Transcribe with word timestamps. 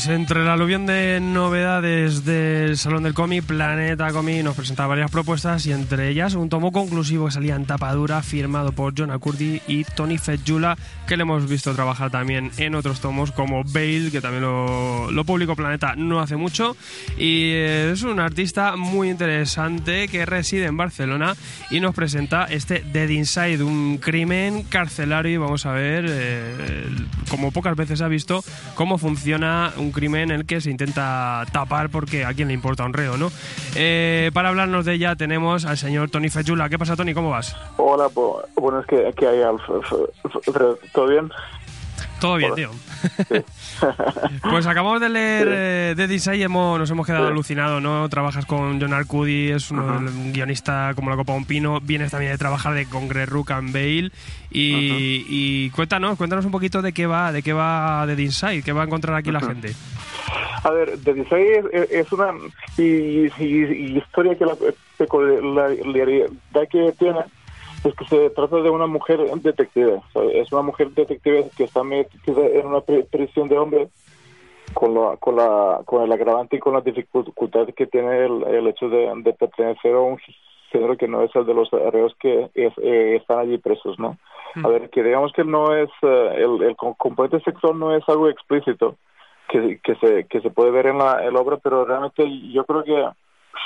Pues 0.00 0.08
entre 0.08 0.42
la 0.42 0.54
aluvión 0.54 0.86
de 0.86 1.20
novedades 1.20 2.24
del 2.24 2.78
Salón 2.78 3.02
del 3.02 3.12
Cómic, 3.12 3.44
Planeta 3.44 4.10
Cómic 4.12 4.42
nos 4.42 4.56
presentaba 4.56 4.88
varias 4.88 5.10
propuestas 5.10 5.66
y 5.66 5.72
entre 5.72 6.08
ellas 6.08 6.32
un 6.36 6.48
tomo 6.48 6.72
conclusivo 6.72 7.26
que 7.26 7.32
salía 7.32 7.54
en 7.54 7.66
tapadura 7.66 8.22
firmado 8.22 8.72
por 8.72 8.94
John 8.96 9.10
Acurdi 9.10 9.60
y 9.66 9.84
Tony 9.84 10.16
Fetjula, 10.16 10.78
que 11.06 11.18
le 11.18 11.24
hemos 11.24 11.46
visto 11.46 11.74
trabajar 11.74 12.10
también 12.10 12.50
en 12.56 12.76
otros 12.76 13.00
tomos 13.00 13.30
como 13.30 13.62
Bale, 13.62 14.10
que 14.10 14.22
también 14.22 14.44
lo, 14.44 15.10
lo 15.10 15.24
publicó 15.26 15.54
Planeta 15.54 15.94
no 15.96 16.20
hace 16.20 16.36
mucho. 16.36 16.78
Y 17.18 17.50
es 17.52 18.02
un 18.02 18.20
artista 18.20 18.76
muy 18.76 19.10
interesante 19.10 20.08
que 20.08 20.24
reside 20.24 20.64
en 20.64 20.78
Barcelona 20.78 21.34
y 21.70 21.80
nos 21.80 21.94
presenta 21.94 22.44
este 22.44 22.82
Dead 22.90 23.10
Inside, 23.10 23.62
un 23.62 23.98
crimen 23.98 24.62
carcelario 24.62 25.32
y 25.32 25.36
vamos 25.36 25.66
a 25.66 25.72
ver, 25.72 26.06
eh, 26.08 26.86
como 27.28 27.50
pocas 27.50 27.76
veces 27.76 28.00
ha 28.00 28.08
visto, 28.08 28.42
cómo 28.74 28.96
funciona 28.96 29.74
un 29.76 29.89
crimen 29.92 30.30
en 30.30 30.40
el 30.40 30.46
que 30.46 30.60
se 30.60 30.70
intenta 30.70 31.44
tapar 31.52 31.90
porque 31.90 32.24
a 32.24 32.34
quién 32.34 32.48
le 32.48 32.54
importa 32.54 32.84
un 32.84 32.92
reo, 32.92 33.16
¿no? 33.16 33.30
Eh, 33.74 34.30
para 34.34 34.48
hablarnos 34.48 34.84
de 34.84 34.94
ella 34.94 35.16
tenemos 35.16 35.64
al 35.64 35.78
señor 35.78 36.10
Tony 36.10 36.28
Fechula. 36.28 36.68
¿Qué 36.68 36.78
pasa, 36.78 36.96
Tony? 36.96 37.14
¿Cómo 37.14 37.30
vas? 37.30 37.56
Hola, 37.76 38.08
bueno, 38.56 38.80
es 38.80 38.86
que, 38.86 39.12
que 39.16 39.26
hay 39.26 39.40
¿Todo 40.92 41.06
bien? 41.06 41.30
Todo 42.20 42.36
bien, 42.36 42.54
tío. 42.54 42.70
pues 44.42 44.66
acabamos 44.66 45.00
de 45.00 45.08
leer 45.08 45.48
eh, 45.50 45.94
de 45.96 46.06
Dead 46.06 46.32
y 46.34 46.42
hemos, 46.42 46.78
nos 46.78 46.90
hemos 46.90 47.06
quedado 47.06 47.28
alucinados, 47.28 47.82
¿no? 47.82 48.08
Trabajas 48.08 48.46
con 48.46 48.80
John 48.80 48.92
Arcudi, 48.92 49.50
es 49.50 49.70
un 49.70 50.32
guionista 50.32 50.92
como 50.94 51.10
la 51.10 51.16
Copa 51.16 51.32
Un 51.32 51.44
Pino, 51.44 51.80
vienes 51.80 52.10
también 52.10 52.32
de 52.32 52.38
trabajar 52.38 52.74
de, 52.74 52.86
con 52.86 53.08
Greg 53.08 53.28
Rook 53.28 53.52
and 53.52 53.72
Bale 53.72 54.10
y, 54.50 55.24
y, 55.28 55.70
cuéntanos, 55.70 56.16
cuéntanos 56.18 56.44
un 56.44 56.50
poquito 56.50 56.82
de 56.82 56.92
qué 56.92 57.06
va, 57.06 57.32
de 57.32 57.42
qué 57.42 57.52
va 57.52 58.06
Dead 58.06 58.18
Inside, 58.18 58.62
qué 58.62 58.72
va 58.72 58.82
a 58.82 58.86
encontrar 58.86 59.16
aquí 59.16 59.30
la 59.30 59.40
gente. 59.40 59.74
A 60.62 60.70
ver, 60.70 60.98
Dead 60.98 61.16
Inside 61.16 61.88
es, 61.90 62.12
una 62.12 62.34
historia 62.76 64.36
que 64.36 64.44
la 64.44 64.56
peculiaridad 64.98 66.28
que 66.70 66.92
tiene 66.98 67.20
es 67.84 67.94
que 67.94 68.04
se 68.04 68.30
trata 68.30 68.56
de 68.56 68.70
una 68.70 68.86
mujer 68.86 69.20
detective. 69.36 70.00
es 70.34 70.52
una 70.52 70.62
mujer 70.62 70.90
detective 70.90 71.50
que 71.56 71.64
está 71.64 71.82
metida 71.82 72.46
en 72.46 72.66
una 72.66 72.80
prisión 72.80 73.48
de 73.48 73.58
hombres 73.58 73.88
con, 74.74 74.94
la, 74.94 75.16
con, 75.16 75.36
la, 75.36 75.80
con 75.84 76.02
el 76.02 76.12
agravante 76.12 76.56
y 76.56 76.60
con 76.60 76.74
la 76.74 76.80
dificultad 76.80 77.66
que 77.76 77.86
tiene 77.86 78.26
el, 78.26 78.66
hecho 78.66 78.88
de, 78.88 79.34
pertenecer 79.38 79.94
a 79.94 80.00
un 80.00 80.18
género 80.70 80.96
que 80.96 81.08
no 81.08 81.22
es 81.22 81.34
el 81.34 81.46
de 81.46 81.54
los 81.54 81.72
arreos 81.72 82.14
que 82.20 82.50
eh, 82.54 83.16
están 83.16 83.38
allí 83.38 83.58
presos, 83.58 83.98
¿no? 83.98 84.18
A 84.62 84.68
ver, 84.68 84.90
que 84.90 85.02
digamos 85.02 85.32
que 85.32 85.44
no 85.44 85.74
es, 85.74 85.90
eh, 86.02 86.34
el, 86.36 86.62
el 86.62 86.76
componente 86.76 87.40
sexual 87.40 87.78
no 87.78 87.94
es 87.94 88.02
algo 88.08 88.28
explícito 88.28 88.96
que, 89.48 89.78
que, 89.82 89.94
se, 89.96 90.24
que 90.24 90.40
se 90.40 90.50
puede 90.50 90.70
ver 90.70 90.86
en 90.86 90.98
la, 90.98 91.24
en 91.24 91.34
la 91.34 91.40
obra, 91.40 91.56
pero 91.56 91.84
realmente 91.84 92.24
yo 92.52 92.64
creo 92.64 92.84
que 92.84 93.06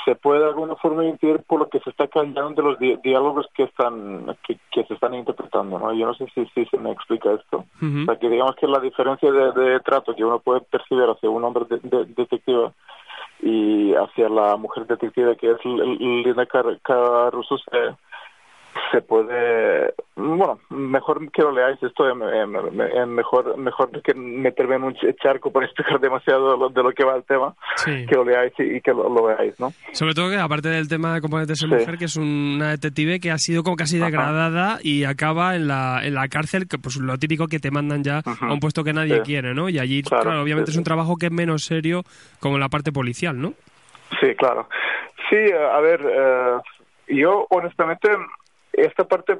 se 0.03 0.15
puede 0.15 0.39
de 0.39 0.47
alguna 0.47 0.75
forma 0.75 1.05
intuir 1.05 1.41
por 1.47 1.59
lo 1.59 1.69
que 1.69 1.79
se 1.79 1.89
está 1.89 2.07
cambiando 2.07 2.61
de 2.61 2.61
los 2.61 3.01
diálogos 3.01 3.47
que 3.53 3.63
están 3.63 4.35
que, 4.47 4.83
se 4.83 4.93
están 4.93 5.13
interpretando 5.13 5.79
no 5.79 5.93
yo 5.93 6.05
no 6.05 6.13
sé 6.13 6.27
si, 6.33 6.45
si 6.47 6.65
se 6.65 6.77
me 6.77 6.91
explica 6.91 7.31
esto. 7.33 7.65
O 7.81 8.05
sea 8.05 8.15
que 8.17 8.29
digamos 8.29 8.55
que 8.55 8.67
la 8.67 8.79
diferencia 8.79 9.31
de, 9.31 9.79
trato 9.81 10.15
que 10.15 10.23
uno 10.23 10.39
puede 10.39 10.61
percibir 10.61 11.05
hacia 11.05 11.29
un 11.29 11.43
hombre 11.43 11.65
de, 11.69 12.05
detective 12.05 12.71
y 13.41 13.93
hacia 13.93 14.29
la 14.29 14.55
mujer 14.57 14.87
detective 14.87 15.35
que 15.37 15.51
es 15.51 15.65
Linda 15.65 16.45
Caruso 16.45 17.57
se, 17.57 17.95
se 18.91 19.01
puede 19.01 19.93
bueno 20.15 20.59
mejor 20.69 21.31
que 21.31 21.41
lo 21.41 21.51
leáis 21.51 21.81
esto 21.81 22.03
mejor 23.07 23.57
mejor 23.57 24.01
que 24.01 24.13
meterme 24.13 24.75
en 24.75 24.83
un 24.83 24.95
charco 25.21 25.51
por 25.51 25.63
explicar 25.65 25.99
demasiado 25.99 26.69
de 26.69 26.83
lo, 26.83 26.91
que 26.91 27.03
va 27.03 27.15
el 27.15 27.23
tema 27.23 27.55
que 27.85 28.15
lo 28.15 28.23
leáis 28.23 28.53
y, 28.59 28.81
que 28.81 28.91
lo, 28.91 29.23
veáis 29.23 29.59
no 29.59 29.71
sobre 29.91 30.13
todo 30.13 30.29
que 30.29 30.37
aparte 30.37 30.69
del 30.69 30.87
tema 30.87 31.19
de 31.19 31.45
de 31.45 31.55
ser 31.55 31.69
mujer 31.69 31.97
que 31.97 32.05
es 32.05 32.15
una 32.15 32.71
detective 32.71 33.19
que 33.19 33.31
ha 33.31 33.37
sido 33.37 33.63
como 33.63 33.75
casi 33.75 33.97
degradada 33.97 34.77
y 34.81 35.03
acaba 35.03 35.55
en 35.55 35.67
la 35.67 36.01
en 36.03 36.13
la 36.13 36.27
cárcel 36.27 36.67
que 36.67 36.77
pues 36.77 36.97
lo 36.97 37.17
típico 37.17 37.47
que 37.47 37.59
te 37.59 37.71
mandan 37.71 38.03
ya 38.03 38.21
a 38.25 38.53
un 38.53 38.59
puesto 38.59 38.83
que 38.83 38.93
nadie 38.93 39.21
quiere 39.21 39.53
no 39.53 39.69
y 39.69 39.79
allí 39.79 40.01
claro, 40.03 40.41
obviamente 40.41 40.71
es 40.71 40.77
un 40.77 40.83
trabajo 40.83 41.17
que 41.17 41.27
es 41.27 41.31
menos 41.31 41.65
serio 41.65 42.03
como 42.39 42.57
la 42.57 42.69
parte 42.69 42.91
policial 42.91 43.39
no 43.39 43.53
sí 44.21 44.35
claro. 44.35 44.67
Sí 45.29 45.37
a 45.51 45.79
ver 45.79 46.01
eh, 46.01 46.57
yo 47.07 47.47
honestamente 47.49 48.09
esta 48.77 49.05
parte 49.05 49.37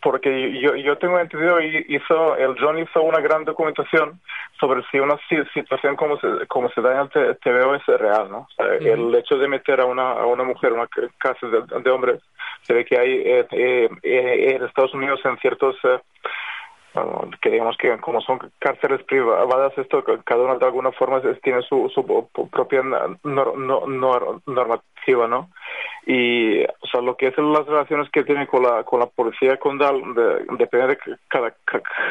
porque 0.00 0.60
yo, 0.60 0.74
yo 0.74 0.98
tengo 0.98 1.18
entendido 1.18 1.60
hizo 1.60 2.36
el 2.36 2.56
John 2.58 2.78
hizo 2.78 3.02
una 3.02 3.20
gran 3.20 3.44
documentación 3.44 4.20
sobre 4.58 4.82
si 4.90 4.98
una 4.98 5.18
situación 5.52 5.96
como 5.96 6.18
se, 6.18 6.46
como 6.48 6.70
se 6.70 6.80
da 6.80 7.00
en 7.00 7.22
el 7.22 7.38
TVO 7.38 7.74
es 7.74 7.86
real 7.86 8.30
no 8.30 8.48
el 8.58 9.14
hecho 9.14 9.36
de 9.36 9.48
meter 9.48 9.80
a 9.80 9.86
una 9.86 10.12
a 10.12 10.26
una 10.26 10.44
mujer 10.44 10.72
una 10.72 10.88
casa 11.18 11.46
de, 11.46 11.90
hombres 11.90 12.20
se 12.62 12.74
ve 12.74 12.84
que 12.84 12.98
hay 12.98 13.12
eh, 13.12 13.46
eh, 13.50 13.88
eh, 14.02 14.54
en 14.54 14.64
Estados 14.64 14.94
Unidos 14.94 15.20
en 15.24 15.38
ciertos 15.38 15.76
que 17.40 17.50
digamos 17.50 17.76
que 17.76 17.96
como 17.98 18.20
son 18.20 18.40
cárceles 18.58 19.04
privadas, 19.04 19.72
esto 19.78 20.02
cada 20.24 20.42
una 20.42 20.56
de 20.56 20.66
alguna 20.66 20.90
forma 20.90 21.22
tiene 21.42 21.62
su, 21.62 21.88
su 21.94 22.04
propia 22.50 22.82
normativa, 22.82 25.28
¿no? 25.28 25.50
Y, 26.06 26.62
o 26.62 26.86
sea, 26.90 27.00
lo 27.02 27.16
que 27.16 27.28
es 27.28 27.38
las 27.38 27.66
relaciones 27.66 28.10
que 28.10 28.24
tiene 28.24 28.46
con 28.46 28.62
la, 28.62 28.84
con 28.84 29.00
la 29.00 29.06
policía 29.06 29.58
condal 29.58 30.02
de, 30.14 30.46
depende 30.56 30.88
de 30.88 30.98
cada 31.28 31.54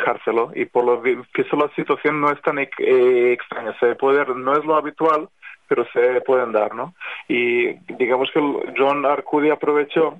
cárcel, 0.05 0.35
y 0.55 0.65
por 0.65 0.85
lo 0.85 1.01
visto 1.01 1.57
la 1.57 1.69
situación 1.75 2.21
no 2.21 2.31
es 2.31 2.41
tan 2.41 2.59
eh, 2.59 2.67
extraña, 3.33 3.77
se 3.79 3.95
puede, 3.95 4.25
no 4.35 4.53
es 4.53 4.63
lo 4.65 4.75
habitual, 4.75 5.27
pero 5.67 5.85
se 5.93 6.21
pueden 6.21 6.51
dar, 6.51 6.73
¿no? 6.75 6.93
Y 7.27 7.73
digamos 7.93 8.29
que 8.31 8.41
John 8.77 9.05
Arcudi 9.05 9.49
aprovechó 9.49 10.19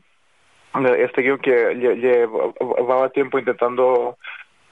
eh, 0.75 1.05
este 1.05 1.23
guion 1.23 1.39
que 1.39 1.73
llevaba 1.75 3.09
tiempo 3.09 3.39
intentando 3.39 4.17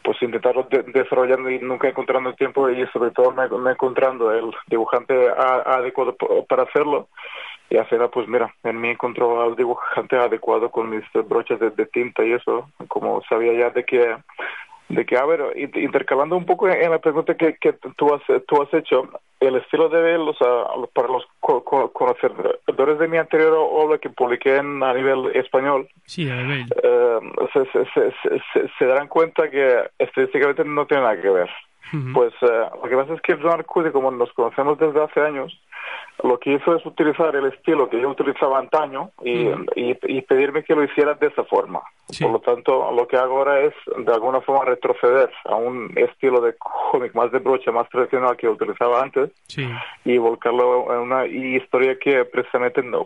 pues 0.04 0.22
intentarlo 0.22 0.66
desarrollando 0.94 1.50
y 1.50 1.60
nunca 1.60 1.90
encontrando 1.90 2.30
el 2.30 2.38
tiempo 2.38 2.70
y 2.70 2.88
sobre 2.94 3.12
todo 3.12 3.34
no, 3.34 3.70
encontrando 3.70 4.32
el 4.32 4.54
dibujante 4.68 5.30
adecuado 5.36 6.16
para 6.48 6.64
hacerlo 6.64 7.10
y 7.70 7.78
al 7.78 7.88
final 7.88 8.10
pues 8.10 8.28
mira 8.28 8.54
en 8.64 8.80
mí 8.80 8.90
encontró 8.90 9.42
al 9.42 9.56
dibujante 9.56 10.16
adecuado 10.18 10.70
con 10.70 10.90
mis 10.90 11.04
broches 11.28 11.60
de, 11.60 11.86
tinta 11.88 12.24
y 12.24 12.34
eso 12.34 12.70
como 12.88 13.22
sabía 13.30 13.54
ya 13.54 13.70
de 13.70 13.84
que 13.84 14.16
de 14.90 15.06
que 15.06 15.18
a 15.18 15.26
ver 15.26 15.42
intercalando 15.58 16.38
un 16.38 16.46
poco 16.46 16.70
en 16.70 16.92
la 16.92 17.00
pregunta 17.00 17.36
que, 17.36 17.56
que 17.58 17.74
tú 17.74 18.14
has 18.14 18.22
tú 18.48 18.62
has 18.62 18.74
hecho 18.74 19.10
el 19.40 19.56
estilo 19.56 19.88
de 19.90 20.16
él, 20.16 20.22
o 20.22 20.34
sea, 20.34 20.66
para 20.94 21.10
los 21.10 21.28
conocedores 21.94 23.00
de 23.00 23.08
mi 23.08 23.18
anterior 23.18 23.54
obra 23.56 24.00
que 24.00 24.10
publiqué 24.10 24.58
en, 24.58 24.82
a 24.82 24.94
nivel 24.94 25.28
español, 25.36 25.88
eh, 26.18 27.20
se, 27.54 28.70
se, 28.80 28.86
darán 28.86 29.08
cuenta 29.08 29.50
que 29.50 29.90
estadísticamente 30.00 30.64
no 30.66 30.88
tiene 30.88 31.04
nada 31.04 31.22
que 31.22 31.30
ver. 31.30 31.50
Pues 32.14 32.34
eh, 32.42 32.70
lo 32.82 32.90
que 32.90 32.96
pasa 32.96 33.14
es 33.14 33.22
que 33.22 33.36
John 33.36 33.54
Arcudi, 33.54 33.92
como 33.92 34.12
nos 34.12 34.32
conocemos 34.34 34.78
desde 34.78 35.04
hace 35.04 35.22
años, 35.22 35.58
lo 36.24 36.40
que 36.40 36.54
hizo 36.54 36.76
es 36.76 36.86
utilizar 36.86 37.36
el 37.36 37.46
estilo 37.46 37.90
que 37.90 38.02
yo 38.02 38.10
utilizaba 38.10 38.60
antaño 38.60 39.12
y, 39.24 39.50
y, 39.76 40.22
pedirme 40.24 40.64
que 40.64 40.76
lo 40.76 40.84
hiciera 40.84 41.14
de 41.14 41.28
esa 41.28 41.44
forma. 41.44 41.82
Por 42.20 42.32
lo 42.32 42.40
tanto, 42.40 42.92
lo 42.92 43.08
que 43.08 43.18
hago 43.18 43.38
ahora 43.38 43.62
es, 43.62 43.74
de 43.98 44.14
alguna 44.14 44.42
forma, 44.42 44.66
retroceder 44.66 45.30
a 45.46 45.56
un 45.56 45.94
estilo 45.96 46.42
de 46.42 46.56
cómic 46.58 47.14
más 47.14 47.32
de 47.32 47.40
brocha, 47.40 47.72
más 47.72 47.88
tradicional 47.90 48.36
que 48.36 48.50
utilizaba 48.50 49.02
antes 49.02 49.32
y 50.04 50.18
volcarlo 50.18 50.94
en 50.94 51.00
una 51.02 51.26
historia 51.28 51.98
que 52.00 52.26
precisamente 52.26 52.82
no, 52.82 53.06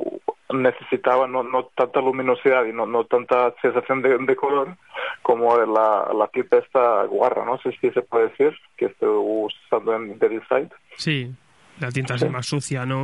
necesitaba 0.53 1.27
no, 1.27 1.43
no 1.43 1.65
tanta 1.75 2.01
luminosidad 2.01 2.65
y 2.65 2.73
no, 2.73 2.85
no 2.85 3.05
tanta 3.05 3.53
sensación 3.61 4.01
de, 4.01 4.35
color 4.35 4.75
como 5.21 5.57
la, 5.57 6.11
la 6.13 6.27
tipa 6.27 6.57
esta 6.57 7.05
guarra, 7.05 7.45
no 7.45 7.57
sé 7.59 7.71
si 7.79 7.89
se 7.91 8.01
puede 8.01 8.29
decir, 8.29 8.53
que 8.77 8.85
estoy 8.85 9.09
usando 9.09 9.95
en 9.95 10.17
The 10.19 10.29
Design. 10.29 10.71
Sí, 10.97 11.33
la 11.81 11.91
tinta 11.91 12.15
es 12.15 12.29
más 12.29 12.45
sucia, 12.45 12.85
¿no? 12.85 13.03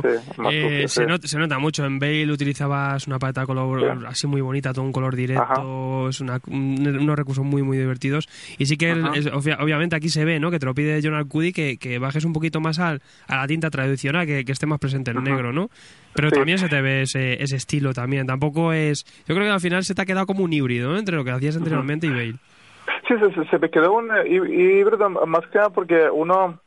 Eh, 0.50 0.86
se, 0.88 1.06
nota, 1.06 1.58
mucho. 1.58 1.84
En 1.84 1.98
Bale 1.98 2.30
utilizabas 2.30 3.06
una 3.06 3.18
paleta 3.18 3.46
color 3.46 4.06
así 4.06 4.26
muy 4.26 4.40
bonita, 4.40 4.72
todo 4.72 4.84
un 4.84 4.92
color 4.92 5.16
directo, 5.16 6.08
es 6.08 6.20
una, 6.20 6.40
unos 6.46 7.16
recursos 7.16 7.44
muy, 7.44 7.62
muy 7.62 7.76
divertidos. 7.76 8.28
Y 8.58 8.66
sí 8.66 8.76
que, 8.76 8.92
obviamente, 8.92 9.96
aquí 9.96 10.08
se 10.08 10.24
ve, 10.24 10.40
¿no? 10.40 10.50
Que 10.50 10.58
te 10.58 10.66
lo 10.66 10.74
pide 10.74 11.00
John 11.02 11.14
Arcudi 11.14 11.52
que, 11.52 11.76
que 11.78 11.98
bajes 11.98 12.24
un 12.24 12.32
poquito 12.32 12.60
más 12.60 12.78
al, 12.78 13.02
a 13.26 13.36
la 13.36 13.46
tinta 13.46 13.70
tradicional, 13.70 14.26
que, 14.26 14.44
esté 14.46 14.66
más 14.66 14.78
presente 14.78 15.10
el 15.10 15.22
negro, 15.22 15.52
¿no? 15.52 15.68
Pero 16.14 16.30
también 16.30 16.58
se 16.58 16.68
te 16.68 16.80
ve 16.80 17.02
ese, 17.02 17.42
ese 17.42 17.56
estilo 17.56 17.92
también. 17.92 18.26
Tampoco 18.26 18.72
es... 18.72 19.04
Yo 19.26 19.34
creo 19.34 19.46
que 19.46 19.52
al 19.52 19.60
final 19.60 19.84
se 19.84 19.94
te 19.94 20.02
ha 20.02 20.06
quedado 20.06 20.26
como 20.26 20.44
un 20.44 20.52
híbrido, 20.52 20.90
¿no? 20.90 20.98
Entre 20.98 21.16
lo 21.16 21.24
que 21.24 21.30
hacías 21.30 21.56
anteriormente 21.56 22.06
y 22.06 22.10
Bale. 22.10 22.34
Sí, 23.06 23.14
se, 23.18 23.44
se, 23.44 23.58
me 23.58 23.70
quedó 23.70 23.92
un 23.94 24.10
híbrido 24.26 25.08
más 25.08 25.46
que 25.46 25.58
nada 25.58 25.70
porque 25.70 26.10
uno, 26.10 26.60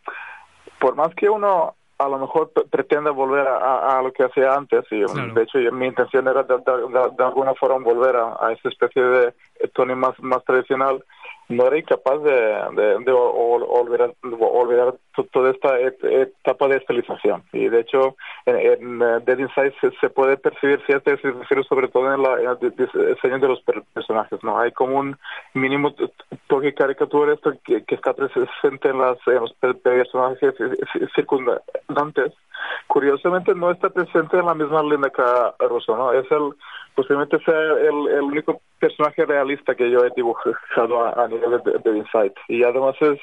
por 0.80 0.96
más 0.96 1.14
que 1.16 1.30
uno 1.30 1.76
a 2.06 2.10
lo 2.10 2.18
mejor 2.18 2.52
pretende 2.70 3.10
volver 3.10 3.48
a, 3.48 4.02
lo 4.02 4.12
que 4.12 4.24
hacía 4.24 4.54
antes 4.54 4.86
y 4.92 5.02
de 5.02 5.44
hecho 5.44 5.60
mi 5.72 5.88
intención 5.88 6.28
era 6.28 6.44
de, 6.44 6.58
de, 6.58 7.24
alguna 7.24 7.54
forma 7.56 7.78
volver 7.78 8.16
a, 8.16 8.52
esa 8.52 8.70
especie 8.70 9.02
de 9.04 9.34
Tony 9.74 9.96
más 9.96 10.20
más 10.20 10.44
tradicional 10.44 11.04
no 11.52 11.68
era 11.68 11.78
incapaz 11.78 12.22
de, 12.24 12.32
de, 13.06 13.12
olvidar, 13.12 14.14
olvidar 14.22 14.96
toda 15.32 15.52
esta 15.52 15.80
etapa 15.80 16.68
de 16.68 16.78
estilización. 16.78 17.44
Y 17.52 17.70
de 17.70 17.82
hecho, 17.82 18.16
en, 18.46 19.00
Dead 19.00 19.38
Inside 19.38 19.74
se, 20.00 20.10
puede 20.10 20.38
percibir 20.38 20.82
cierta 20.86 21.12
estilización, 21.12 21.64
sobre 21.66 21.88
todo 21.90 22.14
en, 22.14 22.22
la, 22.22 22.36
el 22.40 22.76
diseño 22.76 23.40
de 23.40 23.48
los 23.48 23.62
personajes. 23.94 24.44
no 24.44 24.60
Hay 24.60 24.72
como 24.72 25.00
un 25.00 25.18
mínimo 25.54 25.94
toque 26.48 26.74
caricatura 26.74 27.34
esto 27.34 27.54
que, 27.64 27.84
está 27.88 28.14
presente 28.14 28.90
en, 28.90 29.00
las, 29.00 29.18
los 29.26 29.54
personajes 29.54 30.54
circundantes. 31.16 32.34
Curiosamente, 32.88 33.56
no 33.56 33.72
está 33.72 33.90
presente 33.90 34.38
en 34.38 34.46
la 34.46 34.54
misma 34.54 34.84
línea 34.84 35.10
que 35.10 35.66
Russo. 35.68 35.98
¿no? 35.98 36.14
Es 36.14 36.30
el, 36.32 36.54
posiblemente 36.96 37.40
sea 37.44 37.56
el, 37.56 38.08
el 38.08 38.22
único 38.22 38.62
personaje 38.82 39.26
realista 39.26 39.76
que 39.76 39.90
yo 39.90 40.04
he 40.04 40.10
dibujado 40.16 41.20
a, 41.20 41.28
nivel 41.28 41.41
de, 41.50 41.80
de 41.84 41.98
Insight. 41.98 42.34
Y 42.48 42.64
además 42.64 42.96
es 43.02 43.20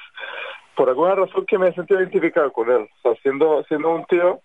por 0.74 0.88
alguna 0.88 1.16
razón 1.16 1.44
que 1.46 1.58
me 1.58 1.68
he 1.68 1.74
sentido 1.74 2.00
identificado 2.00 2.52
con 2.52 2.70
él. 2.70 2.88
O 3.02 3.02
sea, 3.02 3.20
siendo, 3.22 3.64
siendo 3.64 3.90
un 3.90 4.04
tío 4.04 4.40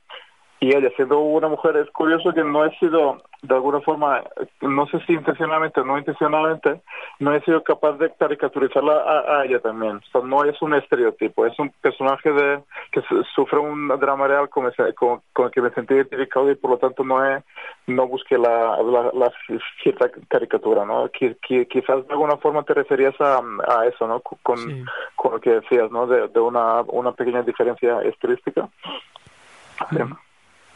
y 0.63 0.73
ella 0.73 0.89
siendo 0.95 1.19
una 1.19 1.49
mujer, 1.49 1.75
es 1.75 1.91
curioso 1.91 2.33
que 2.33 2.41
no 2.41 2.63
he 2.63 2.73
sido, 2.77 3.21
de 3.41 3.53
alguna 3.53 3.81
forma, 3.81 4.23
no 4.61 4.87
sé 4.87 4.97
si 5.05 5.11
intencionalmente 5.11 5.81
o 5.81 5.83
no 5.83 5.97
intencionalmente, 5.97 6.79
no 7.19 7.35
he 7.35 7.41
sido 7.41 7.61
capaz 7.63 7.97
de 7.97 8.13
caricaturizarla 8.17 8.93
a, 9.39 9.43
ella 9.43 9.59
también. 9.59 9.97
O 9.97 10.01
sea, 10.09 10.21
no 10.21 10.45
es 10.45 10.61
un 10.61 10.73
estereotipo, 10.73 11.45
es 11.45 11.59
un 11.59 11.69
personaje 11.81 12.31
de 12.31 12.63
que 12.93 13.01
sufre 13.35 13.59
un 13.59 13.89
drama 13.99 14.25
real 14.25 14.47
con, 14.47 14.71
con, 14.95 15.45
el 15.45 15.51
que 15.51 15.61
me 15.61 15.69
sentí 15.71 15.95
identificado 15.95 16.49
y 16.49 16.55
por 16.55 16.71
lo 16.71 16.77
tanto 16.77 17.03
no 17.03 17.25
he, 17.25 17.43
no 17.87 18.07
busqué 18.07 18.37
la, 18.37 18.77
la, 18.81 19.33
cierta 19.81 20.09
caricatura, 20.29 20.85
¿no? 20.85 21.09
quizás 21.09 22.07
de 22.07 22.13
alguna 22.13 22.37
forma 22.37 22.63
te 22.63 22.73
referías 22.73 23.19
a, 23.19 23.41
a 23.67 23.85
eso, 23.85 24.07
¿no? 24.07 24.21
Con, 24.21 24.85
con 25.17 25.33
lo 25.33 25.41
que 25.41 25.55
decías, 25.55 25.91
¿no? 25.91 26.07
De, 26.07 26.29
de 26.29 26.39
una, 26.39 26.83
una 26.83 27.11
pequeña 27.11 27.41
diferencia 27.41 28.01
estilística. 28.03 28.69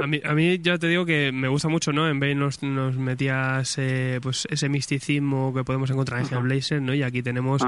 A, 0.00 0.06
mí, 0.06 0.20
a 0.24 0.34
mí 0.34 0.58
ya 0.60 0.78
te 0.78 0.88
digo 0.88 1.04
que 1.04 1.32
me 1.32 1.48
gusta 1.48 1.68
mucho, 1.68 1.92
¿no? 1.92 2.08
En 2.08 2.20
Bane 2.20 2.34
nos, 2.34 2.62
nos 2.62 2.96
metías 2.96 3.76
eh, 3.78 4.20
pues 4.22 4.46
ese 4.50 4.68
misticismo 4.68 5.52
que 5.54 5.64
podemos 5.64 5.90
encontrar 5.90 6.20
en 6.20 6.26
Hellblazer, 6.26 6.80
¿no? 6.80 6.94
Y 6.94 7.02
aquí 7.02 7.22
tenemos 7.22 7.62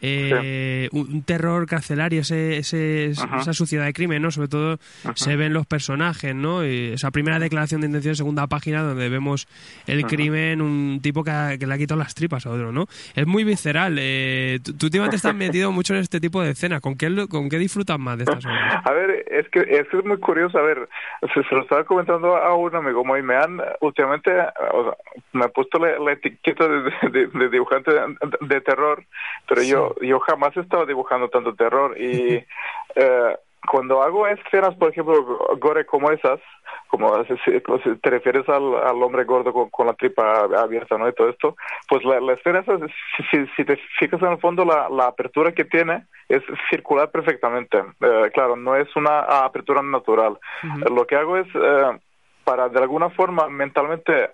eh, 0.00 0.88
un, 0.92 1.22
terror 1.22 1.66
carcelario, 1.66 2.20
ese, 2.20 2.58
ese 2.58 3.10
esa 3.10 3.52
suciedad 3.52 3.84
de 3.84 3.92
crimen, 3.92 4.22
¿no? 4.22 4.30
Sobre 4.30 4.48
todo 4.48 4.78
se 5.14 5.36
ven 5.36 5.52
los 5.52 5.66
personajes, 5.66 6.34
¿no? 6.34 6.64
Y 6.64 6.92
esa 6.92 7.10
primera 7.10 7.38
declaración 7.38 7.80
de 7.80 7.86
intención, 7.88 8.16
segunda 8.16 8.46
página, 8.46 8.82
donde 8.82 9.08
vemos 9.08 9.48
el 9.86 10.04
crimen, 10.06 10.60
un 10.62 11.00
tipo 11.02 11.24
que, 11.24 11.30
le 11.30 11.74
ha 11.74 11.78
quitado 11.78 11.98
las 11.98 12.14
tripas 12.14 12.46
a 12.46 12.50
otro, 12.50 12.72
¿no? 12.72 12.86
Es 13.14 13.26
muy 13.26 13.44
visceral. 13.44 13.96
Eh, 13.98 14.58
tú 14.62 14.86
últimamente 14.86 15.16
estás 15.16 15.34
metido 15.34 15.72
mucho 15.80 15.94
en 15.94 16.00
este 16.00 16.20
tipo 16.20 16.42
de 16.42 16.50
escenas. 16.50 16.80
¿Con 16.80 16.96
qué, 16.96 17.26
¿Con 17.28 17.48
qué 17.48 17.58
disfrutas 17.58 17.98
más 17.98 18.18
de 18.18 18.24
estas 18.24 18.44
obras? 18.44 18.82
A 18.84 18.92
ver, 18.92 19.24
es 19.30 19.48
que 19.48 19.60
es 19.60 20.04
muy 20.04 20.18
curioso. 20.18 20.58
A 20.58 20.62
ver, 20.62 20.88
se 21.34 21.42
lo 21.60 21.64
estaba 21.64 21.84
comentando 21.84 22.36
a 22.36 22.54
un 22.54 22.74
amigo 22.74 23.04
y 23.16 23.22
me 23.22 23.36
han 23.36 23.60
últimamente 23.80 24.30
me 25.32 25.44
ha 25.44 25.48
puesto 25.48 25.78
la, 25.78 26.12
etiqueta 26.12 26.66
de, 26.66 27.48
dibujante 27.50 27.92
de, 28.40 28.60
terror 28.62 29.04
pero 29.46 29.62
yo 29.62 29.94
yo 30.00 30.20
jamás 30.20 30.56
he 30.56 30.60
estado 30.60 30.86
dibujando 30.86 31.28
tanto 31.28 31.54
terror 31.54 32.00
y 32.00 32.44
eh, 32.94 33.36
cuando 33.68 34.02
hago 34.02 34.26
escenas 34.26 34.74
por 34.76 34.90
ejemplo 34.90 35.38
gore 35.58 35.84
como 35.86 36.10
esas 36.10 36.40
como 36.88 37.24
si, 37.24 37.96
te 37.96 38.10
refieres 38.10 38.48
al, 38.48 38.74
al 38.74 39.02
hombre 39.02 39.24
gordo 39.24 39.52
con, 39.70 39.86
la 39.86 39.94
tripa 39.94 40.48
abierta 40.56 40.96
no 40.98 41.08
y 41.08 41.12
todo 41.12 41.28
esto 41.28 41.56
pues 41.88 42.04
la, 42.04 42.20
la 42.20 42.34
escena 42.34 42.64
si, 43.30 43.46
si, 43.56 43.64
te 43.64 43.76
fijas 43.98 44.22
en 44.22 44.32
el 44.32 44.38
fondo 44.38 44.64
la, 44.64 44.88
la 44.88 45.06
apertura 45.06 45.52
que 45.52 45.64
tiene 45.64 46.06
es 46.30 46.42
circular 46.70 47.10
perfectamente. 47.10 47.78
Eh, 47.78 48.30
claro 48.32 48.56
no 48.56 48.76
es 48.76 48.94
una 48.96 49.20
apertura 49.44 49.82
natural. 49.82 50.38
Lo 50.88 51.06
que 51.06 51.16
hago 51.16 51.36
es 51.36 51.46
eh, 51.54 51.98
para 52.44 52.68
de 52.68 52.78
alguna 52.78 53.10
forma 53.10 53.48
mentalmente 53.48 54.30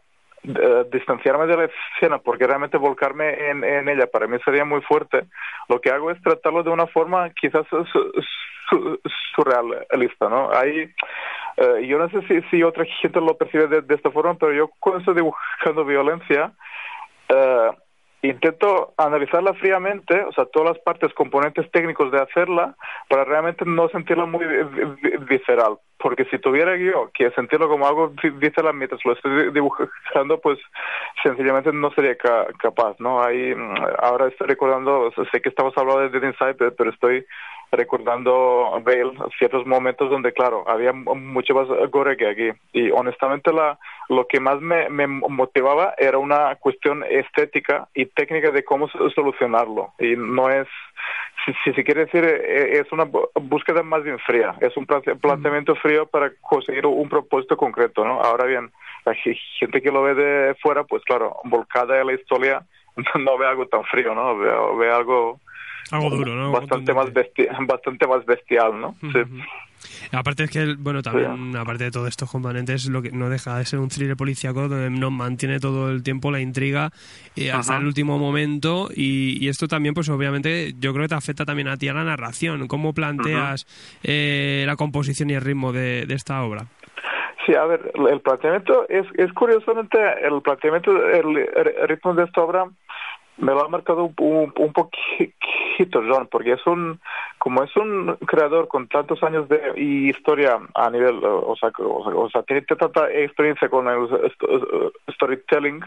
eh, 0.46 0.84
distanciarme 0.92 1.46
de 1.46 1.56
la 1.56 1.68
escena 1.94 2.18
porque 2.18 2.46
realmente 2.46 2.78
volcarme 2.78 3.50
en, 3.50 3.88
ella 3.88 4.06
para 4.06 4.26
mí 4.26 4.38
sería 4.44 4.64
muy 4.64 4.80
fuerte. 4.82 5.24
Lo 5.68 5.80
que 5.80 5.90
hago 5.90 6.10
es 6.10 6.22
tratarlo 6.22 6.62
de 6.62 6.70
una 6.70 6.86
forma 6.86 7.30
quizás 7.30 7.66
surrealista 9.34 10.28
no 10.28 10.52
ahí 10.52 10.92
eh, 11.56 11.86
yo 11.86 11.98
no 11.98 12.08
sé 12.10 12.20
si, 12.26 12.42
si 12.50 12.62
otra 12.64 12.84
gente 13.00 13.20
lo 13.20 13.36
percibe 13.36 13.68
de, 13.68 13.94
esta 13.94 14.10
forma 14.10 14.34
pero 14.34 14.52
yo 14.52 14.70
cuando 14.80 15.00
estoy 15.00 15.14
dibujando 15.14 15.84
violencia 15.84 16.52
eh, 17.28 17.70
intento 18.28 18.94
analizarla 18.96 19.54
fríamente, 19.54 20.22
o 20.22 20.32
sea, 20.32 20.46
todas 20.46 20.76
las 20.76 20.78
partes, 20.84 21.12
componentes 21.14 21.70
técnicos 21.70 22.10
de 22.12 22.20
hacerla, 22.20 22.74
para 23.08 23.24
realmente 23.24 23.64
no 23.64 23.88
sentirla 23.88 24.26
muy 24.26 24.44
visceral. 25.28 25.78
Porque 25.98 26.24
si 26.26 26.38
tuviera 26.38 26.76
yo 26.76 27.10
que 27.14 27.30
sentirlo 27.30 27.68
como 27.68 27.86
algo 27.86 28.12
visceral 28.34 28.74
mientras 28.74 29.04
lo 29.04 29.12
estoy 29.12 29.50
dibujando, 29.50 30.40
pues 30.40 30.58
sencillamente 31.22 31.72
no 31.72 31.90
sería 31.92 32.16
capaz, 32.16 32.96
¿no? 32.98 33.22
Ahí, 33.22 33.54
mm, 33.54 33.74
ahora 33.98 34.28
estoy 34.28 34.46
recordando, 34.48 35.12
sé 35.32 35.40
que 35.40 35.48
estamos 35.48 35.72
hablando 35.76 36.02
de 36.02 36.10
Dead 36.10 36.30
Inside, 36.30 36.72
pero 36.72 36.90
estoy 36.90 37.24
recordando 37.72 38.80
Bale 38.84 39.12
ciertos 39.38 39.66
momentos 39.66 40.10
donde 40.10 40.32
claro 40.32 40.64
había 40.68 40.92
mucho 40.92 41.54
más 41.54 41.68
gore 41.90 42.16
que 42.16 42.28
aquí. 42.28 42.50
Y 42.72 42.90
honestamente 42.90 43.52
la 43.52 43.78
lo 44.08 44.26
que 44.26 44.38
más 44.38 44.60
me, 44.60 44.88
me 44.88 45.06
motivaba 45.06 45.94
era 45.98 46.18
una 46.18 46.54
cuestión 46.56 47.04
estética 47.04 47.88
y 47.94 48.06
técnica 48.06 48.50
de 48.50 48.64
cómo 48.64 48.88
solucionarlo. 48.88 49.92
Y 49.98 50.14
no 50.16 50.48
es 50.48 50.68
si, 51.44 51.52
si 51.64 51.72
se 51.72 51.84
quiere 51.84 52.06
decir 52.06 52.24
e, 52.24 52.78
es 52.78 52.90
una 52.92 53.04
búsqueda 53.04 53.82
más 53.82 54.02
bien 54.04 54.18
fría. 54.20 54.54
Es 54.60 54.76
un 54.76 54.86
planteamiento 54.86 55.74
frío 55.76 56.06
para 56.06 56.30
conseguir 56.40 56.86
un 56.86 57.08
propósito 57.08 57.56
concreto 57.56 58.04
no 58.04 58.20
ahora 58.20 58.46
bien 58.46 58.70
la 59.04 59.14
gente 59.14 59.80
que 59.80 59.90
lo 59.90 60.02
ve 60.02 60.14
de 60.14 60.54
fuera 60.56 60.84
pues 60.84 61.02
claro 61.04 61.36
volcada 61.44 62.00
en 62.00 62.06
la 62.06 62.14
historia 62.14 62.62
no 63.14 63.38
ve 63.38 63.46
algo 63.46 63.66
tan 63.66 63.84
frío 63.84 64.14
no 64.14 64.36
ve, 64.36 64.50
ve 64.78 64.90
algo 64.90 65.40
algo 65.90 66.10
duro, 66.10 66.34
¿no? 66.34 66.52
Bastante 66.52 66.92
más, 66.92 67.08
bastante 67.66 68.06
más 68.06 68.24
bestial, 68.26 68.80
¿no? 68.80 68.96
Sí. 69.00 69.20
Aparte 70.12 70.44
es 70.44 70.50
que, 70.50 70.74
bueno, 70.78 71.02
también, 71.02 71.56
aparte 71.56 71.84
de 71.84 71.90
todos 71.90 72.08
estos 72.08 72.30
componentes, 72.30 72.88
lo 72.88 73.02
que 73.02 73.10
no 73.10 73.28
deja 73.28 73.58
de 73.58 73.64
ser 73.64 73.78
un 73.78 73.88
thriller 73.88 74.16
policíaco 74.16 74.68
donde 74.68 74.90
nos 74.90 75.12
mantiene 75.12 75.60
todo 75.60 75.90
el 75.90 76.02
tiempo 76.02 76.30
la 76.30 76.40
intriga 76.40 76.90
eh, 77.36 77.52
hasta 77.52 77.76
el 77.76 77.86
último 77.86 78.18
momento 78.18 78.88
y, 78.94 79.48
esto 79.48 79.68
también, 79.68 79.94
pues 79.94 80.08
obviamente, 80.08 80.72
yo 80.78 80.92
creo 80.92 81.04
que 81.04 81.10
te 81.10 81.14
afecta 81.14 81.44
también 81.44 81.68
a 81.68 81.76
ti 81.76 81.88
a 81.88 81.94
la 81.94 82.04
narración. 82.04 82.66
¿Cómo 82.66 82.92
planteas 82.92 83.66
eh, 84.02 84.64
la 84.66 84.76
composición 84.76 85.30
y 85.30 85.34
el 85.34 85.40
ritmo 85.40 85.72
de, 85.72 86.02
esta 86.08 86.42
obra? 86.42 86.66
Sí, 87.44 87.54
a 87.54 87.64
ver, 87.64 87.92
el 88.10 88.20
planteamiento 88.20 88.88
es, 88.88 89.06
es 89.14 89.32
curiosamente, 89.32 89.98
el 90.24 90.42
planteamiento, 90.42 90.90
el 91.08 91.46
ritmo 91.86 92.14
de 92.14 92.24
esta 92.24 92.42
obra 92.42 92.66
me 93.38 93.52
lo 93.52 93.64
ha 93.64 93.68
marcado 93.68 94.12
un, 94.18 94.52
un, 94.56 94.72
poquito 94.72 96.02
John 96.08 96.28
porque 96.30 96.52
es 96.52 96.66
un 96.66 97.00
como 97.38 97.62
es 97.62 97.76
un 97.76 98.16
creador 98.26 98.68
con 98.68 98.88
tantos 98.88 99.22
años 99.22 99.48
de 99.48 99.72
historia 99.76 100.58
a 100.74 100.90
nivel 100.90 101.20
o 101.22 101.54
sea 101.56 101.70
o 101.78 102.30
sea, 102.30 102.42
tiene 102.44 102.62
tanta 102.62 103.10
experiencia 103.12 103.68
con 103.68 103.86
el 103.88 104.08
storytelling 105.12 105.80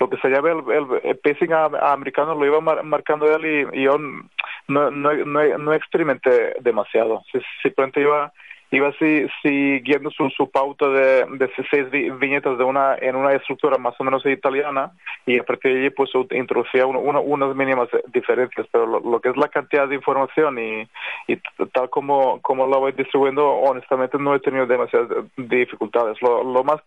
lo 0.00 0.10
que 0.10 0.16
se 0.16 0.28
llama 0.28 0.50
el, 0.50 1.16
pacing 1.18 1.52
americano 1.52 2.34
lo 2.34 2.46
iba 2.46 2.60
marcando 2.60 3.32
él 3.34 3.68
y, 3.72 3.84
yo 3.84 3.98
no, 3.98 4.90
no, 4.90 5.12
no, 5.12 5.58
no 5.58 5.74
experimenté 5.74 6.54
demasiado. 6.60 7.22
Simplemente 7.62 8.00
iba 8.00 8.32
iba 8.70 8.88
así 8.88 9.26
siguiendo 9.42 10.10
su, 10.10 10.30
su 10.30 10.50
pauta 10.50 10.88
de, 10.88 11.26
de 11.26 11.50
seis 11.70 11.90
viñetas 12.18 12.56
de 12.58 12.64
una 12.64 12.96
en 12.96 13.16
una 13.16 13.32
estructura 13.32 13.78
más 13.78 13.94
o 13.98 14.04
menos 14.04 14.24
italiana 14.26 14.92
y 15.26 15.38
a 15.38 15.42
partir 15.42 15.72
de 15.72 15.80
allí 15.80 15.90
pues 15.90 16.10
introducía 16.30 16.86
unas 16.86 17.56
mínimas 17.56 17.88
diferencias 18.12 18.66
pero 18.70 18.86
lo, 18.86 19.20
que 19.20 19.30
es 19.30 19.36
la 19.36 19.48
cantidad 19.48 19.88
de 19.88 19.96
información 19.96 20.58
y, 20.58 20.88
y 21.26 21.36
tal 21.72 21.90
como 21.90 22.40
como 22.42 22.66
la 22.66 22.78
voy 22.78 22.92
distribuyendo 22.92 23.48
honestamente 23.48 24.18
no 24.18 24.34
he 24.34 24.40
tenido 24.40 24.66
demasiadas 24.66 25.08
dificultades. 25.36 26.20
Lo, 26.22 26.44
lo 26.44 26.64
más 26.64 26.80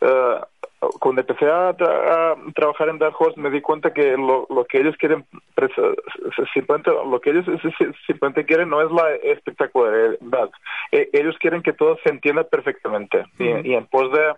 uh, 0.00 0.44
cuando 1.00 1.22
empecé 1.22 1.46
a, 1.50 1.74
trabajar 2.54 2.88
en 2.88 2.98
Dark 2.98 3.14
Horse 3.18 3.40
me 3.40 3.50
di 3.50 3.60
cuenta 3.60 3.92
que 3.92 4.16
lo, 4.16 4.46
lo 4.48 4.64
que 4.64 4.78
ellos 4.78 4.96
quieren 4.96 5.24
simplemente 6.52 6.90
lo 6.90 7.20
que 7.20 7.30
ellos 7.30 7.46
simplemente 8.06 8.46
quieren 8.46 8.68
no 8.68 8.80
es 8.80 8.90
la 8.92 9.10
espectacularidad. 9.16 10.50
E, 10.92 11.10
ellos 11.12 11.36
quieren 11.40 11.62
que 11.62 11.72
todo 11.72 11.98
se 12.04 12.10
entienda 12.10 12.44
perfectamente. 12.44 13.24
Y, 13.38 13.74
en 13.74 13.86
pos 13.86 14.12
de 14.12 14.34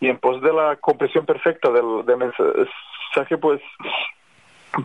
y 0.00 0.08
en 0.08 0.18
pos 0.18 0.40
de 0.40 0.52
la 0.52 0.76
comprensión 0.76 1.26
perfecta 1.26 1.70
del, 1.70 2.06
del 2.06 2.16
mensaje 2.16 3.36
pues 3.38 3.60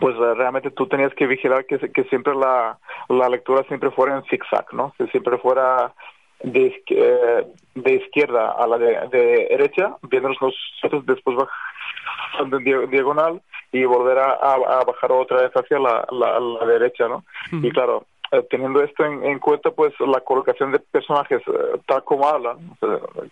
pues 0.00 0.14
realmente 0.16 0.70
tú 0.70 0.86
tenías 0.86 1.14
que 1.14 1.26
vigilar 1.26 1.64
que, 1.64 1.78
que 1.78 2.04
siempre 2.04 2.34
la, 2.34 2.78
la 3.08 3.28
lectura 3.30 3.62
siempre 3.64 3.90
fuera 3.90 4.16
en 4.16 4.24
zigzag, 4.24 4.66
¿no? 4.74 4.92
Que 4.98 5.06
siempre 5.06 5.38
fuera 5.38 5.94
de, 6.42 6.82
eh, 6.90 7.46
de 7.74 7.94
izquierda 7.94 8.52
a 8.52 8.66
la 8.66 8.78
de, 8.78 9.08
derecha, 9.50 9.96
viéndonos 10.02 10.38
nosotros 10.40 11.06
después 11.06 11.36
bajando 11.36 12.58
en 12.58 12.90
diagonal 12.90 13.42
y 13.72 13.84
volver 13.84 14.18
a, 14.18 14.84
bajar 14.86 15.12
otra 15.12 15.42
vez 15.42 15.52
hacia 15.52 15.78
la, 15.78 16.06
la, 16.10 16.66
derecha, 16.66 17.06
¿no? 17.08 17.24
Y 17.50 17.70
claro, 17.70 18.06
eh, 18.32 18.46
teniendo 18.50 18.82
esto 18.82 19.04
en, 19.04 19.38
cuenta, 19.38 19.70
pues 19.70 19.92
la 20.00 20.20
colocación 20.20 20.72
de 20.72 20.78
personajes 20.78 21.40
eh, 21.46 21.78
tal 21.86 22.02
como 22.04 22.28
hablan, 22.28 22.58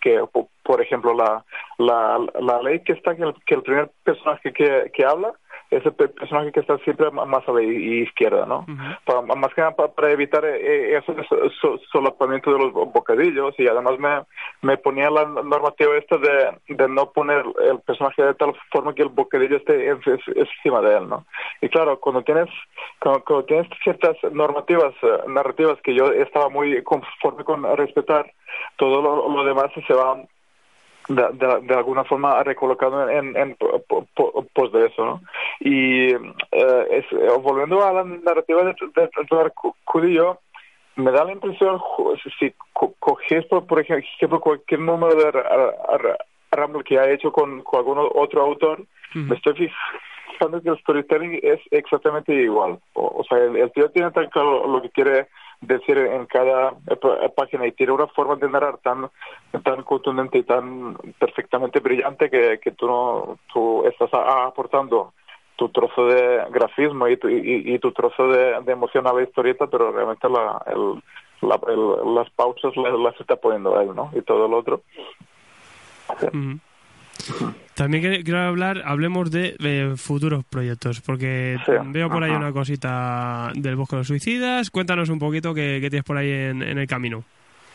que 0.01 0.23
por 0.63 0.81
ejemplo 0.81 1.13
la, 1.13 1.43
la, 1.77 2.19
la 2.39 2.61
ley 2.61 2.81
que 2.81 2.93
está, 2.93 3.15
que 3.15 3.23
el, 3.23 3.33
que 3.45 3.55
el 3.55 3.63
primer 3.63 3.89
personaje 4.03 4.53
que, 4.53 4.91
que 4.93 5.05
habla 5.05 5.33
ese 5.69 5.91
personaje 5.91 6.51
que 6.51 6.61
está 6.61 6.77
siempre 6.79 7.11
más 7.11 7.47
a 7.47 7.51
la 7.51 7.61
izquierda, 7.61 8.45
¿no? 8.45 8.65
para, 9.05 9.21
más 9.21 9.53
que 9.53 9.61
nada 9.61 9.75
para, 9.75 10.11
evitar 10.11 10.43
eh, 10.45 10.97
ese 10.97 11.13
solapamiento 11.91 12.53
de 12.53 12.59
los 12.59 12.73
bocadillos 12.73 13.53
y 13.57 13.67
además 13.67 13.99
me, 13.99 14.23
me 14.61 14.77
ponía 14.77 15.09
la 15.09 15.25
normativa 15.25 15.97
esta 15.97 16.17
de, 16.17 16.57
de 16.69 16.87
no 16.87 17.11
poner 17.11 17.43
el 17.69 17.79
personaje 17.79 18.23
de 18.23 18.33
tal 18.35 18.53
forma 18.71 18.95
que 18.95 19.03
el 19.03 19.09
bocadillo 19.09 19.57
esté 19.57 19.89
encima 19.89 20.81
de 20.81 20.97
él, 20.97 21.09
¿no? 21.09 21.25
Y 21.61 21.69
claro, 21.69 21.99
cuando 21.99 22.21
tienes, 22.21 22.49
cuando, 22.99 23.43
tienes 23.43 23.67
ciertas 23.83 24.15
normativas, 24.31 24.93
eh, 25.01 25.19
narrativas 25.27 25.81
que 25.81 25.93
yo 25.93 26.11
estaba 26.11 26.49
muy 26.49 26.81
conforme 26.83 27.43
con 27.43 27.63
respetar, 27.75 28.31
todo 28.77 29.01
lo, 29.01 29.29
lo 29.29 29.43
demás 29.43 29.71
se 29.85 29.93
va 29.93 30.17
de, 31.07 31.59
de, 31.63 31.73
alguna 31.73 32.03
forma 32.03 32.43
recolocado 32.43 33.09
en, 33.09 33.35
en, 33.35 33.55
pos 33.55 34.71
de 34.71 34.87
eso, 34.87 35.05
¿no? 35.05 35.21
Y 35.59 36.11
eh, 36.11 36.87
es, 36.91 37.05
volviendo 37.41 37.85
a 37.85 37.93
la 37.93 38.03
narrativa 38.03 38.63
de, 38.63 38.73
de, 38.73 39.51
Cudillo, 39.85 40.39
me 40.95 41.11
da 41.11 41.23
la 41.23 41.31
impresión, 41.31 41.79
si 42.39 42.53
coges 42.99 43.45
por, 43.45 43.79
ejemplo 43.79 44.39
cualquier 44.39 44.81
número 44.81 45.15
de 45.15 45.31
Rumble 46.51 46.83
que 46.83 46.99
ha 46.99 47.09
hecho 47.09 47.31
con, 47.31 47.61
con 47.61 47.79
algún 47.79 48.09
otro 48.15 48.41
autor, 48.41 48.83
me 49.13 49.35
estoy 49.35 49.71
fijando 50.27 50.61
que 50.61 50.69
el 50.69 50.79
storytelling 50.79 51.39
es 51.41 51.59
exactamente 51.71 52.33
igual. 52.33 52.79
O, 52.93 53.23
sea, 53.27 53.37
el, 53.37 53.55
el, 53.55 53.71
tío 53.71 53.89
tiene 53.91 54.11
tan 54.11 54.27
claro 54.29 54.67
lo 54.67 54.81
que 54.81 54.89
quiere 54.89 55.27
decir 55.61 55.97
en 55.97 56.25
cada 56.27 56.73
página 57.35 57.65
y 57.65 57.71
tiene 57.71 57.93
una 57.93 58.07
forma 58.07 58.35
de 58.35 58.49
narrar 58.49 58.77
tan 58.77 59.09
tan 59.63 59.83
contundente 59.83 60.37
y 60.37 60.43
tan 60.43 60.95
perfectamente 61.19 61.79
brillante 61.79 62.29
que, 62.29 62.59
que 62.59 62.71
tú 62.71 62.87
no 62.87 63.39
tú 63.51 63.85
estás 63.85 64.09
aportando 64.13 65.13
tu 65.55 65.69
trozo 65.69 66.05
de 66.05 66.45
grafismo 66.51 67.07
y 67.07 67.17
tu, 67.17 67.27
y, 67.29 67.79
tu 67.79 67.91
trozo 67.91 68.27
de, 68.27 68.57
emoción 68.67 69.07
a 69.07 69.13
la 69.13 69.23
historieta 69.23 69.67
pero 69.67 69.91
realmente 69.91 70.29
la, 70.29 70.61
el, 70.67 71.01
las 72.15 72.29
pausas 72.31 72.73
las, 72.77 73.19
está 73.19 73.35
poniendo 73.35 73.79
él 73.81 73.95
no 73.95 74.11
y 74.13 74.21
todo 74.21 74.47
lo 74.47 74.57
otro 74.57 74.81
también 77.73 78.23
quiero 78.23 78.39
hablar, 78.39 78.81
hablemos 78.85 79.31
de, 79.31 79.93
futuros 79.97 80.43
proyectos, 80.45 81.01
porque 81.01 81.57
veo 81.85 82.09
por 82.09 82.23
ahí 82.23 82.31
una 82.31 82.51
cosita 82.51 83.51
del 83.55 83.75
Bosque 83.75 83.95
de 83.95 83.99
los 83.99 84.07
Suicidas. 84.07 84.71
Cuéntanos 84.71 85.09
un 85.09 85.19
poquito 85.19 85.53
qué, 85.53 85.79
tienes 85.81 86.03
por 86.03 86.17
ahí 86.17 86.31
en, 86.31 86.61
el 86.61 86.87
camino. 86.87 87.23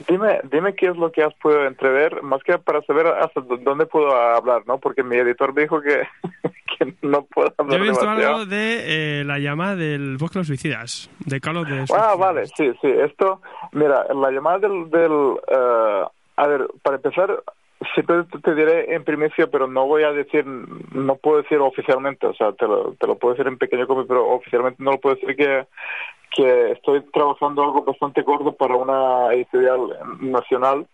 Dime, 0.09 0.41
dime 0.51 0.75
qué 0.75 0.89
es 0.89 0.97
lo 0.97 1.13
que 1.13 1.23
has 1.23 1.35
podido 1.35 1.67
entrever, 1.67 2.23
más 2.23 2.43
que 2.43 2.59
para 2.59 2.83
saber 2.83 3.07
hasta 3.07 3.41
dónde 3.41 3.87
puedo 3.87 4.17
hablar, 4.17 4.63
¿no? 4.67 4.79
Porque 4.79 5.05
mi 5.05 5.17
editor 5.17 5.55
me 5.55 5.63
dijo 5.63 5.81
que, 5.81 6.03
no 7.03 7.25
puedo 7.27 7.55
hablar 7.57 7.79
Yo 7.79 7.85
he 7.85 7.89
visto 7.89 8.09
algo 8.09 8.47
de 8.47 9.21
eh, 9.21 9.25
la 9.25 9.39
llamada 9.39 9.77
del 9.77 10.17
Bosque 10.17 10.35
de 10.35 10.41
los 10.41 10.47
Suicidas, 10.49 11.11
de 11.21 11.41
Carlos 11.41 11.69
de 11.69 11.85
Ah, 11.95 12.17
vale, 12.19 12.47
sí, 12.47 12.73
sí. 12.81 12.89
Esto, 12.89 13.41
mira, 13.73 14.05
la 14.13 14.31
llamada 14.31 14.59
del... 14.59 14.91
del 14.91 15.13
uh, 15.13 16.09
a 16.37 16.47
ver, 16.47 16.67
para 16.83 16.97
empezar, 16.97 17.43
Sí, 17.95 18.03
te, 18.03 18.55
diré 18.55 18.95
en 18.95 19.05
primicia, 19.05 19.47
pero 19.47 19.67
no 19.67 19.87
voy 19.87 20.03
a 20.03 20.13
decir, 20.13 20.45
no 20.47 21.17
puedo 21.17 21.43
decir 21.43 21.59
oficialmente, 21.59 22.27
o 22.27 22.35
sea, 22.35 22.53
te 22.53 22.67
lo, 22.67 22.95
te 22.95 23.07
lo 23.07 23.17
puedo 23.17 23.35
decir 23.35 23.47
en 23.47 23.59
pequeño 23.59 23.87
copy, 23.87 24.07
pero 24.07 24.29
oficialmente 24.29 24.83
no 24.83 24.93
lo 24.93 25.01
puedo 25.01 25.17
decir 25.17 25.35
que, 25.37 25.67
que 26.37 26.73
estoy 26.73 27.01
trabajando 27.13 27.63
algo 27.63 27.83
bastante 27.83 28.23
gordo 28.23 28.53
para 28.53 28.77
una 28.77 29.33
editorial 29.33 29.99
nacional 30.21 30.87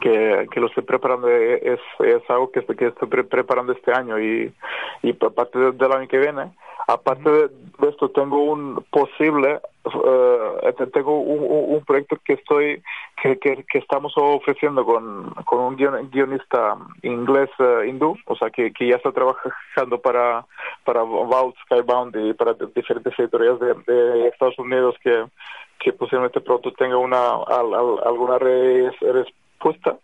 que, 0.00 0.48
que 0.50 0.60
lo 0.60 0.68
estoy 0.68 0.82
preparando, 0.82 1.28
es, 1.28 1.80
es 2.00 2.30
algo 2.30 2.50
que, 2.50 2.64
que 2.64 2.86
estoy 2.86 3.08
preparando 3.08 3.72
este 3.72 3.92
año 3.92 4.18
y, 4.18 4.52
y 5.02 5.12
parte 5.12 5.58
del 5.58 5.92
año 5.92 6.08
que 6.08 6.18
viene. 6.18 6.52
Aparte 6.88 7.30
de 7.30 7.48
esto, 7.88 8.10
tengo 8.10 8.42
un 8.42 8.84
posible, 8.90 9.60
uh, 9.84 10.86
tengo 10.92 11.20
un, 11.20 11.76
un, 11.76 11.84
proyecto 11.84 12.16
que 12.24 12.34
estoy, 12.34 12.82
que, 13.22 13.38
que, 13.38 13.78
estamos 13.78 14.12
ofreciendo 14.16 14.84
con, 14.84 15.30
con 15.44 15.60
un 15.60 15.76
guionista 15.76 16.76
inglés 17.02 17.50
uh, 17.60 17.84
hindú, 17.84 18.16
o 18.26 18.34
sea, 18.34 18.50
que, 18.50 18.72
que 18.72 18.88
ya 18.88 18.96
está 18.96 19.12
trabajando 19.12 20.00
para, 20.02 20.44
para 20.84 21.02
Vault, 21.02 21.54
Skybound 21.64 22.16
y 22.16 22.32
para 22.34 22.54
diferentes 22.74 23.16
editoriales 23.16 23.60
de, 23.86 24.28
Estados 24.28 24.58
Unidos 24.58 24.96
que, 25.02 25.24
que 25.78 25.92
posiblemente 25.92 26.40
pronto 26.40 26.72
tenga 26.72 26.96
una 26.96 27.34
al, 27.46 27.72
al, 27.72 27.98
alguna 28.04 28.38
respuesta. 28.38 29.96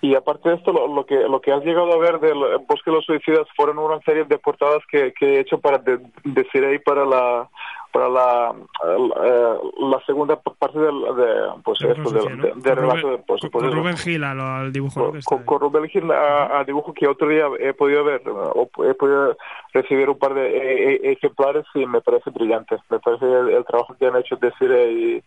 Y 0.00 0.16
aparte 0.16 0.48
de 0.48 0.56
esto, 0.56 0.72
lo, 0.72 1.06
que 1.06 1.16
lo 1.16 1.40
que 1.40 1.52
has 1.52 1.64
llegado 1.64 1.92
a 1.92 1.98
ver 1.98 2.18
del 2.18 2.38
Bosque 2.68 2.90
de 2.90 2.96
los 2.96 3.04
Suicidas 3.04 3.46
fueron 3.54 3.78
una 3.78 4.00
serie 4.00 4.24
de 4.24 4.38
portadas 4.38 4.82
que, 4.90 5.12
que 5.12 5.36
he 5.36 5.40
hecho 5.40 5.58
para 5.58 5.78
de, 5.78 6.00
decir 6.24 6.64
ahí 6.64 6.80
para 6.80 7.04
la 7.06 7.48
para 7.96 8.10
la, 8.10 8.54
la, 8.84 10.00
segunda 10.04 10.36
parte 10.36 10.78
del 10.78 11.00
de, 11.16 11.62
pues 11.64 11.80
esto, 11.80 12.10
de, 12.10 12.74
relato 12.74 13.10
de, 13.12 13.18
pues, 13.26 13.40
con, 13.50 13.72
Rubén 13.72 13.96
Gil 13.96 14.22
al, 14.22 14.70
dibujo 14.70 15.14
con, 15.24 15.60
Rubén 15.60 15.88
Gil 15.88 16.10
a, 16.10 16.62
dibujo 16.66 16.92
que 16.92 17.08
otro 17.08 17.26
día 17.26 17.46
he 17.58 17.72
podido 17.72 18.04
ver 18.04 18.20
o 18.28 18.68
he 18.84 18.92
podido 18.92 19.34
recibir 19.72 20.10
un 20.10 20.18
par 20.18 20.34
de 20.34 20.46
e, 20.46 20.94
e, 21.08 21.12
ejemplares 21.12 21.64
y 21.74 21.86
me 21.86 22.02
parece 22.02 22.28
brillante. 22.28 22.76
Me 22.90 22.98
parece 22.98 23.24
el, 23.24 23.64
trabajo 23.64 23.96
que 23.98 24.08
han 24.08 24.16
hecho 24.16 24.36
Desire 24.36 24.92
y, 24.92 25.22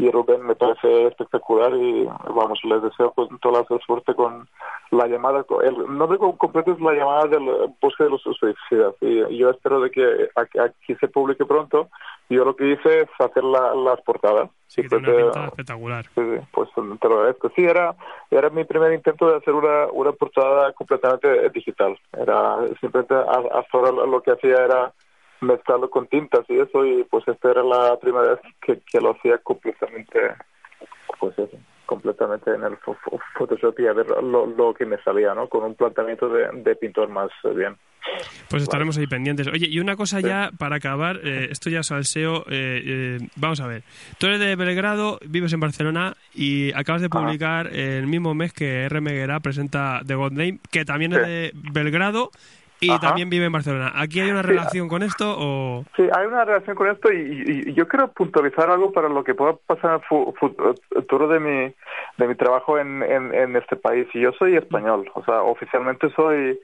y 0.00 0.10
Rubén 0.10 0.46
me 0.46 0.54
parece 0.54 1.06
espectacular 1.06 1.72
y 1.74 2.08
vamos 2.34 2.58
les 2.64 2.82
deseo 2.82 3.12
pues, 3.14 3.28
toda 3.40 3.60
la 3.60 3.78
suerte 3.84 4.14
con 4.14 4.48
la 4.90 5.06
llamada 5.06 5.44
el 5.62 5.96
nombre 5.96 6.18
completo 6.18 6.72
es 6.72 6.80
la 6.80 6.94
llamada 6.94 7.26
del 7.26 7.44
bosque 7.80 8.04
de 8.04 8.10
los 8.10 8.22
suicidas 8.22 8.94
y 9.00 9.36
yo 9.36 9.50
espero 9.50 9.80
de 9.80 9.90
que 9.90 10.28
aquí 10.36 10.94
se 10.96 11.08
publique 11.08 11.44
pronto 11.44 11.88
yo 12.30 12.44
lo 12.44 12.54
que 12.54 12.72
hice 12.72 13.00
es 13.00 13.08
hacer 13.18 13.42
las 13.42 14.00
portadas. 14.02 14.50
Sí, 14.68 14.82
pues, 14.84 15.02
una 15.02 15.46
espectacular. 15.46 16.04
Sí, 16.14 16.22
pues 16.52 16.68
te 17.00 17.08
lo 17.08 17.16
agradezco. 17.16 17.50
Sí, 17.56 17.64
era, 17.64 17.96
era 18.30 18.50
mi 18.50 18.62
primer 18.64 18.92
intento 18.92 19.28
de 19.28 19.38
hacer 19.38 19.52
una, 19.52 19.86
una 19.92 20.12
portada 20.12 20.72
completamente 20.72 21.50
digital. 21.50 21.98
Era 22.16 22.58
simplemente 22.80 23.16
hasta 23.16 23.66
ahora 23.72 24.06
lo 24.06 24.22
que 24.22 24.30
hacía 24.30 24.64
era 24.64 24.92
mezclarlo 25.40 25.90
con 25.90 26.06
tintas 26.06 26.44
y 26.48 26.58
eso, 26.58 26.84
y 26.84 27.04
pues 27.04 27.26
esta 27.28 27.50
era 27.50 27.62
la 27.62 27.98
primera 27.98 28.30
vez 28.30 28.40
que, 28.60 28.80
que 28.80 29.00
lo 29.00 29.12
hacía 29.12 29.38
completamente, 29.38 30.18
pues 31.18 31.38
eso 31.38 31.58
completamente 31.86 32.54
en 32.54 32.62
el 32.62 32.76
Photoshop 33.36 33.80
y 33.80 33.88
a 33.88 33.92
ver 33.92 34.06
lo, 34.22 34.46
lo 34.46 34.72
que 34.72 34.86
me 34.86 34.96
salía, 35.02 35.34
¿no? 35.34 35.48
Con 35.48 35.64
un 35.64 35.74
planteamiento 35.74 36.28
de, 36.28 36.48
de 36.52 36.76
pintor 36.76 37.08
más 37.08 37.30
bien. 37.56 37.76
Pues 38.48 38.62
estaremos 38.62 38.96
ahí 38.96 39.08
pendientes. 39.08 39.48
Oye, 39.48 39.66
y 39.68 39.80
una 39.80 39.96
cosa 39.96 40.20
ya 40.20 40.50
para 40.56 40.76
acabar, 40.76 41.20
eh, 41.24 41.48
esto 41.50 41.68
ya 41.68 41.82
salseo, 41.82 42.44
eh, 42.48 42.82
eh, 42.84 43.18
vamos 43.36 43.60
a 43.60 43.66
ver. 43.66 43.82
Tú 44.18 44.26
eres 44.26 44.38
de 44.38 44.54
Belgrado, 44.54 45.18
vives 45.26 45.52
en 45.52 45.60
Barcelona 45.60 46.14
y 46.32 46.72
acabas 46.74 47.02
de 47.02 47.10
publicar 47.10 47.66
el 47.74 48.06
mismo 48.06 48.34
mes 48.34 48.52
que 48.52 48.84
R. 48.84 49.00
Meguera 49.00 49.40
presenta 49.40 50.00
The 50.06 50.14
God 50.14 50.32
Name, 50.32 50.60
que 50.70 50.84
también 50.84 51.12
es 51.12 51.26
de 51.26 51.52
Belgrado 51.72 52.30
y 52.80 52.98
también 52.98 53.30
vive 53.30 53.46
en 53.46 53.52
Barcelona. 53.52 53.92
¿Aquí 53.94 54.20
hay 54.20 54.30
una 54.30 54.42
relación 54.42 54.88
con 54.88 55.02
esto 55.02 55.36
o...? 55.38 55.84
Sí, 55.96 56.02
hay 56.16 56.26
una 56.26 56.44
relación 56.44 56.76
con 56.76 56.88
esto 56.88 57.12
y, 57.12 57.74
yo 57.74 57.86
quiero 57.88 58.12
puntualizar 58.12 58.70
algo 58.70 58.92
para 58.92 59.08
lo 59.08 59.22
que 59.22 59.34
pueda 59.34 59.54
pasar 59.66 60.00
en 60.10 60.20
el 60.20 60.74
futuro 60.88 61.28
de 61.28 61.40
mi, 61.40 61.74
de 62.16 62.28
mi 62.28 62.34
trabajo 62.34 62.78
en, 62.78 63.02
en, 63.02 63.56
este 63.56 63.76
país. 63.76 64.06
Y 64.14 64.20
yo 64.20 64.32
soy 64.32 64.56
español, 64.56 65.10
o 65.14 65.24
sea, 65.24 65.42
oficialmente 65.42 66.10
soy, 66.14 66.58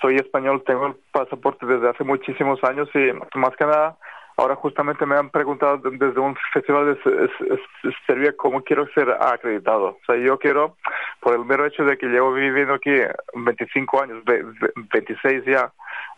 soy 0.00 0.16
español, 0.16 0.62
tengo 0.66 0.88
el 0.88 0.94
pasaporte 1.12 1.66
desde 1.66 1.88
hace 1.88 2.04
muchísimos 2.04 2.62
años 2.64 2.88
y 2.94 3.12
más 3.38 3.54
que 3.56 3.64
nada 3.64 3.96
Ahora 4.40 4.56
justamente 4.56 5.04
me 5.04 5.16
han 5.16 5.28
preguntado 5.28 5.76
desde 5.76 6.18
un 6.18 6.34
festival 6.54 6.96
de 6.96 7.92
Serbia 8.06 8.32
cómo 8.34 8.62
quiero 8.62 8.86
ser 8.94 9.10
acreditado. 9.10 9.88
O 9.88 9.98
sea, 10.06 10.16
yo 10.16 10.38
quiero, 10.38 10.78
por 11.20 11.34
el 11.34 11.44
mero 11.44 11.66
hecho 11.66 11.84
de 11.84 11.98
que 11.98 12.06
llevo 12.06 12.32
viviendo 12.32 12.72
aquí 12.72 12.90
25 13.34 14.02
años, 14.02 14.24
26 14.24 15.44
ya, 15.44 15.70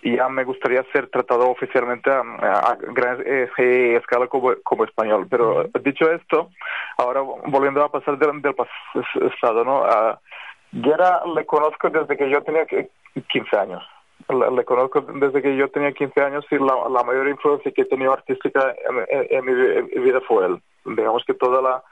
y 0.02 0.14
ya 0.14 0.28
me 0.28 0.44
gustaría 0.44 0.84
ser 0.92 1.08
tratado 1.08 1.50
oficialmente 1.50 2.12
a, 2.12 2.78
gran 2.94 3.20
eh, 3.26 3.96
escala 3.96 4.28
como, 4.28 4.52
como, 4.62 4.84
español. 4.84 5.26
Pero 5.28 5.64
dicho 5.82 6.08
esto, 6.12 6.50
ahora 6.98 7.22
volviendo 7.22 7.82
a 7.82 7.90
pasar 7.90 8.18
del, 8.18 8.40
del 8.40 8.54
pasado, 8.54 9.64
¿no? 9.64 9.82
A, 9.84 10.20
Guerra 10.70 11.22
le 11.34 11.44
conozco 11.44 11.90
desde 11.90 12.16
que 12.16 12.30
yo 12.30 12.40
tenía 12.44 12.66
15 12.66 13.56
años 13.58 13.82
le 14.32 14.64
conozco 14.64 15.00
desde 15.00 15.42
que 15.42 15.56
yo 15.56 15.68
tenía 15.70 15.92
15 15.92 16.20
años 16.20 16.44
y 16.50 16.56
la, 16.56 16.88
la 16.88 17.02
mayor 17.04 17.28
influencia 17.28 17.72
que 17.72 17.82
he 17.82 17.86
tenido 17.86 18.12
artística 18.12 18.74
en, 19.08 19.44
mi 19.44 20.00
vida 20.02 20.20
fue 20.26 20.46
él. 20.46 20.62
Digamos 20.84 21.24
que 21.24 21.34
toda 21.34 21.62
la, 21.62 21.82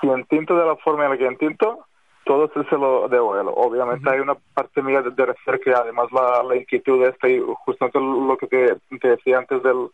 si 0.00 0.08
entinto 0.08 0.56
de 0.56 0.66
la 0.66 0.76
forma 0.76 1.04
en 1.04 1.10
la 1.10 1.18
que 1.18 1.26
entinto, 1.26 1.86
todo 2.24 2.50
se 2.52 2.76
lo 2.76 3.08
debo 3.08 3.34
a 3.34 3.40
él. 3.40 3.46
Obviamente 3.54 4.08
hay 4.08 4.20
una 4.20 4.34
parte 4.54 4.82
mía 4.82 5.02
de, 5.02 5.10
de 5.10 5.60
que 5.60 5.72
además 5.72 6.08
la, 6.12 6.42
la 6.42 6.56
inquietud 6.56 7.04
de 7.04 7.30
y 7.30 7.42
justamente 7.64 7.98
lo 7.98 8.36
que 8.36 8.46
te, 8.46 8.76
te 8.98 9.08
decía 9.08 9.38
antes 9.38 9.62
del, 9.62 9.88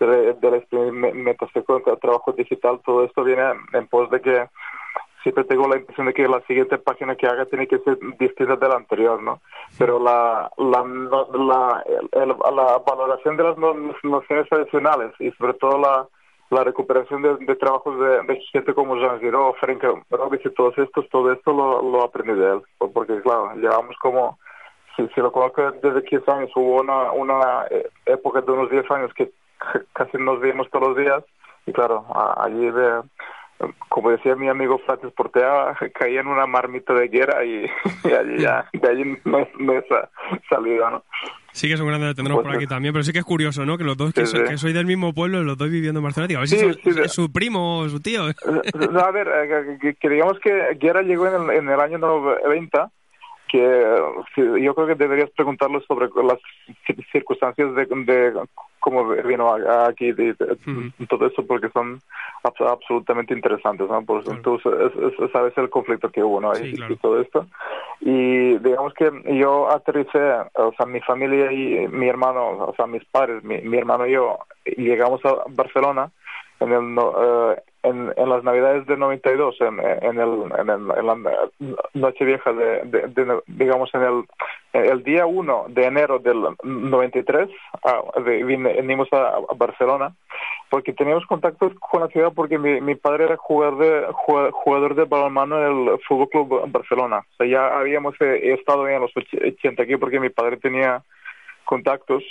de, 0.00 0.34
de 0.34 0.50
la 0.50 0.56
experimentación 0.56 1.64
con 1.64 1.82
el 1.84 1.98
trabajo 1.98 2.32
digital, 2.32 2.80
todo 2.84 3.04
esto 3.04 3.24
viene 3.24 3.42
en 3.72 3.86
pos 3.88 4.10
de 4.10 4.20
que 4.20 4.46
siempre 5.22 5.44
tengo 5.44 5.68
la 5.68 5.76
impresión 5.76 6.06
de 6.06 6.14
que 6.14 6.28
la 6.28 6.40
siguiente 6.42 6.78
página 6.78 7.16
que 7.16 7.26
haga 7.26 7.46
tiene 7.46 7.66
que 7.66 7.78
ser 7.78 7.98
distinta 8.18 8.56
de 8.56 8.68
la 8.68 8.76
anterior, 8.76 9.22
¿no? 9.22 9.40
Pero 9.78 9.98
la, 9.98 10.50
la, 10.56 10.84
la, 10.84 11.84
la 12.50 12.78
valoración 12.78 13.36
de 13.36 13.44
las 13.44 13.56
nociones 14.02 14.48
tradicionales 14.48 15.12
y 15.20 15.30
sobre 15.32 15.54
todo 15.54 15.78
la, 15.78 16.06
la 16.52 16.64
recuperación 16.64 17.22
de, 17.22 17.56
trabajos 17.56 17.98
de, 17.98 18.40
gente 18.52 18.74
como 18.74 18.96
Jean 18.96 19.20
Giraud, 19.20 19.54
Frank 19.54 19.82
Robbins 20.10 20.44
y 20.44 20.50
todos 20.50 20.76
estos, 20.76 21.08
todo 21.08 21.32
esto 21.32 21.50
lo, 21.50 21.80
lo 21.80 22.02
aprendí 22.02 22.34
de 22.34 22.52
él, 22.52 22.62
porque 22.92 23.20
claro, 23.22 23.54
llevamos 23.56 23.96
como, 24.02 24.38
si, 24.94 25.08
si 25.14 25.20
lo 25.22 25.32
conozco 25.32 25.72
desde 25.82 26.04
15 26.04 26.30
años, 26.30 26.50
hubo 26.54 26.82
una, 26.82 27.10
una 27.12 27.64
eh, 27.70 27.88
época 28.04 28.42
de 28.42 28.52
unos 28.52 28.70
10 28.70 28.90
años 28.90 29.14
que 29.14 29.30
casi 29.94 30.18
nos 30.18 30.40
vimos 30.42 30.68
todos 30.70 30.88
los 30.88 30.96
días, 30.98 31.24
y 31.64 31.72
claro, 31.72 32.04
allí 32.36 32.70
de, 32.70 33.00
como 33.88 34.10
decía 34.10 34.34
mi 34.34 34.48
amigo 34.48 34.78
Francis 34.86 35.12
Portea, 35.12 35.76
caía 35.94 36.20
en 36.20 36.26
una 36.26 36.46
marmita 36.46 36.94
de 36.94 37.08
guerra 37.08 37.44
y, 37.44 37.66
allí 38.18 38.38
ya, 38.38 38.68
de 38.72 38.88
allí 38.88 39.16
no, 39.24 39.38
es 39.72 39.84
salido, 40.48 40.90
¿no? 40.90 41.04
Sí 41.52 41.68
que 41.68 41.74
es 41.74 41.80
un 41.80 41.88
grande 41.88 42.06
de 42.06 42.14
tenernos 42.14 42.38
por 42.38 42.46
pues 42.46 42.56
aquí 42.56 42.66
también, 42.66 42.94
pero 42.94 43.04
sí 43.04 43.12
que 43.12 43.18
es 43.18 43.24
curioso, 43.26 43.66
¿no? 43.66 43.76
Que 43.76 43.84
los 43.84 43.96
dos, 43.96 44.14
que, 44.14 44.24
soy 44.24 44.72
del 44.72 44.86
mismo 44.86 45.12
pueblo, 45.12 45.42
los 45.42 45.58
dos 45.58 45.70
viviendo 45.70 46.00
en 46.00 46.04
Barcelona. 46.04 46.36
a 46.36 46.40
ver 46.40 46.48
si 46.48 46.56
es 46.56 47.12
su 47.12 47.30
primo 47.30 47.80
o 47.80 47.88
su 47.90 48.00
tío. 48.00 48.22
No, 48.90 49.00
a 49.00 49.10
ver, 49.10 49.28
eh, 49.28 49.96
que, 50.00 50.08
digamos 50.08 50.40
que 50.40 50.74
Guerra 50.80 51.02
llegó 51.02 51.26
en 51.26 51.42
el, 51.42 51.50
en 51.58 51.68
el 51.68 51.78
año 51.78 51.98
90 51.98 52.90
que 53.52 54.62
yo 54.62 54.74
creo 54.74 54.86
que 54.86 54.94
deberías 54.94 55.30
preguntarle 55.30 55.80
sobre 55.86 56.08
las 56.24 56.38
circunstancias 57.12 57.74
de, 57.74 57.84
de 57.84 58.32
cómo 58.80 59.06
vino 59.08 59.54
aquí 59.86 60.14
y 60.98 61.06
todo 61.06 61.26
eso 61.26 61.46
porque 61.46 61.68
son 61.68 62.00
absolutamente 62.58 63.34
interesantes 63.34 63.88
¿no? 63.88 64.02
Por, 64.04 64.24
tú 64.40 64.58
sabes 65.32 65.52
el 65.58 65.68
conflicto 65.68 66.10
que 66.10 66.22
hubo 66.24 66.40
¿no? 66.40 66.52
y, 66.58 66.96
todo 66.96 67.20
esto 67.20 67.46
y 68.00 68.56
digamos 68.58 68.94
que 68.94 69.10
yo 69.38 69.70
aterricé 69.70 70.18
o 70.54 70.72
sea 70.74 70.86
mi 70.86 71.00
familia 71.00 71.52
y 71.52 71.86
mi 71.88 72.08
hermano 72.08 72.52
o 72.58 72.74
sea 72.74 72.86
mis 72.86 73.04
padres 73.04 73.44
mi, 73.44 73.60
mi 73.60 73.76
hermano 73.76 74.06
y 74.06 74.12
yo 74.12 74.38
llegamos 74.78 75.22
a 75.26 75.44
Barcelona 75.48 76.10
en 76.60 76.72
el 76.72 76.98
eh, 76.98 77.62
en, 77.82 78.12
las 78.16 78.44
navidades 78.44 78.86
de 78.86 78.96
92 78.96 79.60
en, 79.60 79.80
en, 79.80 80.18
el, 80.18 80.52
en, 80.58 80.70
el, 80.70 80.98
en 80.98 81.06
la 81.06 81.16
noche 81.94 82.24
vieja 82.24 82.52
de, 82.52 82.82
de, 82.84 83.40
digamos 83.46 83.90
en 83.94 84.02
el 84.02 84.24
el 84.72 85.02
día 85.02 85.26
1 85.26 85.66
de 85.68 85.84
enero 85.84 86.18
del 86.18 86.42
93 86.62 87.48
ah, 87.84 88.02
vinimos 88.24 89.08
a, 89.12 89.40
Barcelona 89.56 90.14
porque 90.70 90.94
teníamos 90.94 91.26
contacto 91.26 91.70
con 91.78 92.00
la 92.00 92.08
ciudad 92.08 92.32
porque 92.34 92.58
mi, 92.58 92.80
mi 92.80 92.94
padre 92.94 93.24
era 93.24 93.36
jugador 93.36 93.78
de 93.78 94.06
jugador 94.52 94.94
de 94.94 95.04
balonmano 95.04 95.58
en 95.58 95.88
el 95.88 95.98
Fútbol 96.08 96.28
Club 96.30 96.72
Barcelona. 96.72 97.26
O 97.38 97.44
ya 97.44 97.78
habíamos 97.78 98.14
eh, 98.20 98.54
estado 98.54 98.88
en 98.88 99.02
los 99.02 99.10
80 99.14 99.82
aquí 99.82 99.96
porque 99.96 100.18
mi 100.18 100.30
padre 100.30 100.56
tenía 100.56 101.02
contactos 101.64 102.24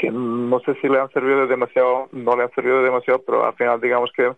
que 0.00 0.10
no 0.10 0.60
sé 0.60 0.74
si 0.80 0.88
le 0.88 1.00
han 1.00 1.10
servido 1.10 1.40
de 1.40 1.46
demasiado, 1.46 2.08
no 2.12 2.36
le 2.36 2.44
han 2.44 2.54
servido 2.54 2.78
de 2.78 2.84
demasiado, 2.84 3.22
pero 3.24 3.46
al 3.46 3.54
final 3.54 3.80
digamos 3.80 4.10
que 4.12 4.32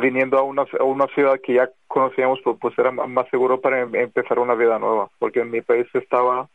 viniendo 0.00 0.38
a 0.38 0.42
una, 0.42 0.64
a 0.78 0.84
una 0.84 1.06
ciudad 1.08 1.40
que 1.42 1.54
ya 1.54 1.70
conocíamos, 1.86 2.40
pues, 2.42 2.56
pues 2.60 2.78
era 2.78 2.90
más 2.90 3.28
seguro 3.28 3.60
para 3.60 3.80
em, 3.80 3.94
empezar 3.94 4.38
una 4.38 4.54
vida 4.54 4.78
nueva, 4.78 5.10
porque 5.18 5.40
en 5.40 5.50
mi 5.50 5.60
país 5.60 5.86
estaba 5.92 6.48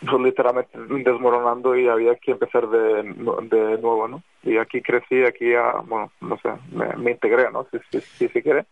literalmente 0.00 0.78
desmoronando 0.78 1.76
y 1.76 1.88
había 1.88 2.14
que 2.16 2.30
empezar 2.32 2.68
de, 2.68 3.02
de 3.02 3.78
nuevo, 3.78 4.06
¿no? 4.06 4.22
Y 4.44 4.56
aquí 4.56 4.80
crecí, 4.80 5.24
aquí 5.24 5.50
ya, 5.50 5.72
bueno, 5.84 6.12
no 6.20 6.38
sé, 6.38 6.50
me, 6.70 7.10
integré, 7.10 7.50
¿no? 7.50 7.66
Si, 7.90 8.00
si, 8.00 8.28
si 8.28 8.42
quiere. 8.42 8.66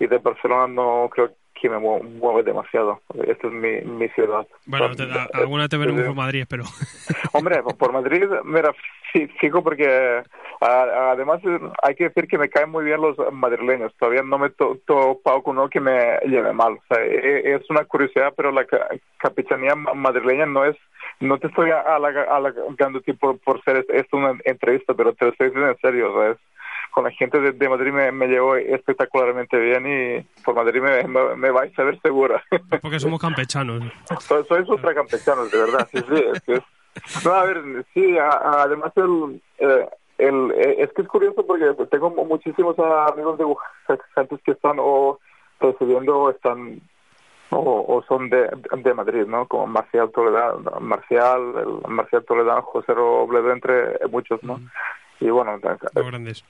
Y 0.00 0.08
de 0.08 0.18
Barcelona 0.18 0.66
no 0.66 1.08
creo 1.12 1.30
que 1.62 1.70
me 1.70 1.78
mueve 1.78 2.42
demasiado. 2.42 3.00
Esta 3.24 3.46
es 3.46 3.52
mi, 3.52 3.80
mi 3.82 4.08
ciudad. 4.08 4.44
Bueno, 4.66 4.96
te, 4.96 5.04
alguna 5.32 5.68
te 5.68 5.76
veremos 5.76 6.02
por 6.02 6.16
Madrid, 6.16 6.44
pero... 6.48 6.64
Hombre, 7.32 7.62
por 7.78 7.92
Madrid, 7.92 8.24
mira, 8.42 8.74
sí, 9.12 9.28
fijo 9.40 9.62
porque 9.62 10.24
además 10.60 11.40
hay 11.82 11.94
que 11.94 12.08
decir 12.08 12.26
que 12.26 12.36
me 12.36 12.48
caen 12.48 12.70
muy 12.70 12.84
bien 12.84 13.00
los 13.00 13.16
madrileños. 13.32 13.94
Todavía 13.96 14.22
no 14.24 14.38
me 14.38 14.48
he 14.48 14.50
topado 14.50 15.42
con 15.44 15.56
uno 15.56 15.68
que 15.68 15.78
me 15.78 16.18
lleve 16.26 16.52
mal. 16.52 16.72
O 16.72 16.82
sea, 16.88 17.04
e, 17.04 17.54
es 17.54 17.70
una 17.70 17.84
curiosidad, 17.84 18.34
pero 18.36 18.50
la 18.50 18.66
capitanía 19.18 19.76
madrileña 19.76 20.46
no 20.46 20.64
es 20.64 20.76
no 21.20 21.38
te 21.38 21.46
estoy 21.46 21.70
halagando 21.70 23.00
por, 23.20 23.38
por 23.38 23.62
ser 23.62 23.86
esto 23.88 24.16
una 24.16 24.36
entrevista, 24.44 24.94
pero 24.94 25.12
te 25.12 25.26
lo 25.26 25.30
estoy 25.30 25.46
diciendo 25.48 25.70
en 25.70 25.78
serio, 25.78 26.12
¿sabes? 26.12 26.38
Con 26.92 27.04
la 27.04 27.10
gente 27.10 27.40
de, 27.40 27.68
Madrid 27.68 27.92
me, 27.92 28.12
me, 28.12 28.28
llevo 28.28 28.54
espectacularmente 28.54 29.58
bien 29.58 29.86
y 29.86 30.42
por 30.42 30.54
Madrid 30.54 30.80
me, 30.80 31.02
me, 31.36 31.50
vais 31.50 31.76
a 31.78 31.82
ver 31.82 32.00
segura. 32.00 32.42
Porque 32.80 33.00
somos 33.00 33.20
campechanos. 33.20 33.82
Soy, 34.20 34.44
soy 34.46 34.94
campechanos, 34.94 35.50
de 35.50 35.58
verdad. 35.58 35.88
Sí, 35.90 35.98
sí, 35.98 36.24
es, 36.32 36.40
que 36.42 36.52
es, 36.54 37.24
no, 37.24 37.32
a 37.32 37.44
ver, 37.44 37.84
sí, 37.94 38.16
además 38.18 38.92
el, 38.96 39.40
eh, 39.58 39.88
el, 40.18 40.50
eh, 40.52 40.76
es 40.78 40.92
que 40.92 41.02
es 41.02 41.08
curioso 41.08 41.44
porque 41.46 41.74
tengo 41.90 42.10
muchísimos 42.10 42.78
amigos 42.78 43.38
dibujantes 43.38 44.40
que 44.44 44.52
están 44.52 44.76
o 44.78 45.18
residiendo 45.58 46.18
o 46.18 46.30
están 46.30 46.80
o, 47.54 48.02
son 48.08 48.30
de, 48.30 48.48
de 48.78 48.94
Madrid, 48.94 49.26
¿no? 49.26 49.46
Como 49.46 49.66
Marcial 49.66 50.10
Toledano, 50.10 50.80
Marcial, 50.80 51.54
el 51.58 51.90
Marcial 51.90 52.24
Toledano, 52.24 52.62
José 52.62 52.94
Robledo, 52.94 53.52
entre 53.52 53.98
muchos, 54.10 54.42
¿no? 54.42 54.58
Y 55.22 55.30
bueno, 55.30 55.58
grandes. 55.94 56.44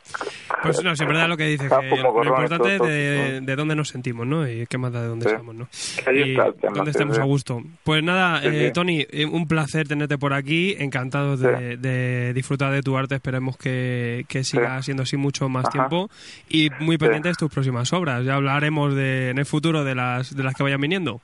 Pues 0.62 0.82
no, 0.82 0.96
siempre 0.96 1.18
da 1.18 1.28
lo 1.28 1.36
que 1.36 1.44
dices, 1.44 1.70
que 1.70 1.96
lo 1.96 2.24
importante 2.24 2.76
es 2.76 3.44
de, 3.44 3.56
dónde 3.56 3.76
nos 3.76 3.88
sentimos, 3.88 4.26
¿no? 4.26 4.48
Y 4.48 4.66
qué 4.66 4.78
más 4.78 4.92
da 4.92 5.02
de 5.02 5.08
dónde 5.08 5.26
estamos, 5.26 5.54
¿no? 5.54 5.68
y 6.12 6.34
dónde 6.34 6.90
estemos 6.90 7.18
a 7.18 7.24
gusto. 7.24 7.60
Pues 7.84 8.02
nada, 8.02 8.40
eh, 8.42 8.70
Tony, 8.72 9.06
eh, 9.10 9.26
un 9.26 9.46
placer 9.46 9.86
tenerte 9.86 10.16
por 10.16 10.32
aquí, 10.32 10.74
encantado 10.78 11.36
de, 11.36 12.32
disfrutar 12.34 12.72
de 12.72 12.82
tu 12.82 12.96
arte, 12.96 13.16
esperemos 13.16 13.56
que, 13.56 14.24
que 14.28 14.42
siga 14.44 14.82
siendo 14.82 15.02
así 15.02 15.16
mucho 15.16 15.48
más 15.48 15.68
tiempo. 15.68 16.08
Y 16.48 16.70
muy 16.80 16.96
pendientes 16.96 17.32
de 17.32 17.38
tus 17.38 17.52
próximas 17.52 17.92
obras, 17.92 18.24
ya 18.24 18.36
hablaremos 18.36 18.94
de, 18.94 19.30
en 19.30 19.38
el 19.38 19.46
futuro 19.46 19.84
de 19.84 19.94
las, 19.94 20.34
de 20.34 20.42
las 20.42 20.54
que 20.54 20.62
vayan 20.62 20.80
viniendo. 20.80 21.20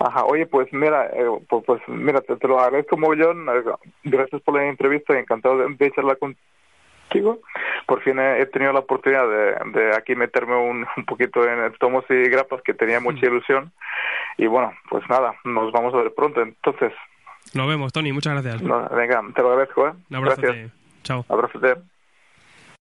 Ajá, 0.00 0.24
oye, 0.24 0.46
pues 0.46 0.72
mira, 0.72 1.06
eh, 1.06 1.26
pues, 1.48 1.64
pues, 1.66 1.82
mira, 1.88 2.20
te, 2.20 2.46
lo 2.46 2.60
agradezco 2.60 2.96
mogollón, 2.96 3.46
gracias 4.04 4.40
por 4.42 4.54
la 4.54 4.68
entrevista, 4.68 5.18
encantado 5.18 5.58
de, 5.58 5.74
de 5.74 5.90
charlar 5.90 6.18
con, 6.18 6.36
por 7.86 8.02
fin 8.02 8.18
he, 8.18 8.44
tenido 8.46 8.72
la 8.72 8.80
oportunidad 8.80 9.26
de, 9.28 9.96
aquí 9.96 10.14
meterme 10.14 10.56
un, 10.56 10.86
poquito 11.06 11.44
en 11.44 11.72
tomos 11.74 12.04
y 12.10 12.28
grapas 12.28 12.62
que 12.62 12.74
tenía 12.74 13.00
mucha 13.00 13.26
mm. 13.26 13.30
ilusión. 13.30 13.72
Y 14.36 14.46
bueno, 14.46 14.72
pues 14.88 15.02
nada, 15.08 15.34
nos 15.44 15.72
vamos 15.72 15.94
a 15.94 15.98
ver 15.98 16.14
pronto. 16.14 16.40
Entonces. 16.42 16.92
Nos 17.54 17.68
vemos, 17.68 17.92
Tony. 17.92 18.12
Muchas 18.12 18.34
gracias. 18.34 18.62
venga, 18.62 19.22
te 19.34 19.42
lo 19.42 19.52
agradezco. 19.52 19.88
¿eh? 19.88 19.92
Un 20.10 20.16
abrazo. 20.16 20.42
Chao. 21.02 21.24
Abrazo. 21.28 21.58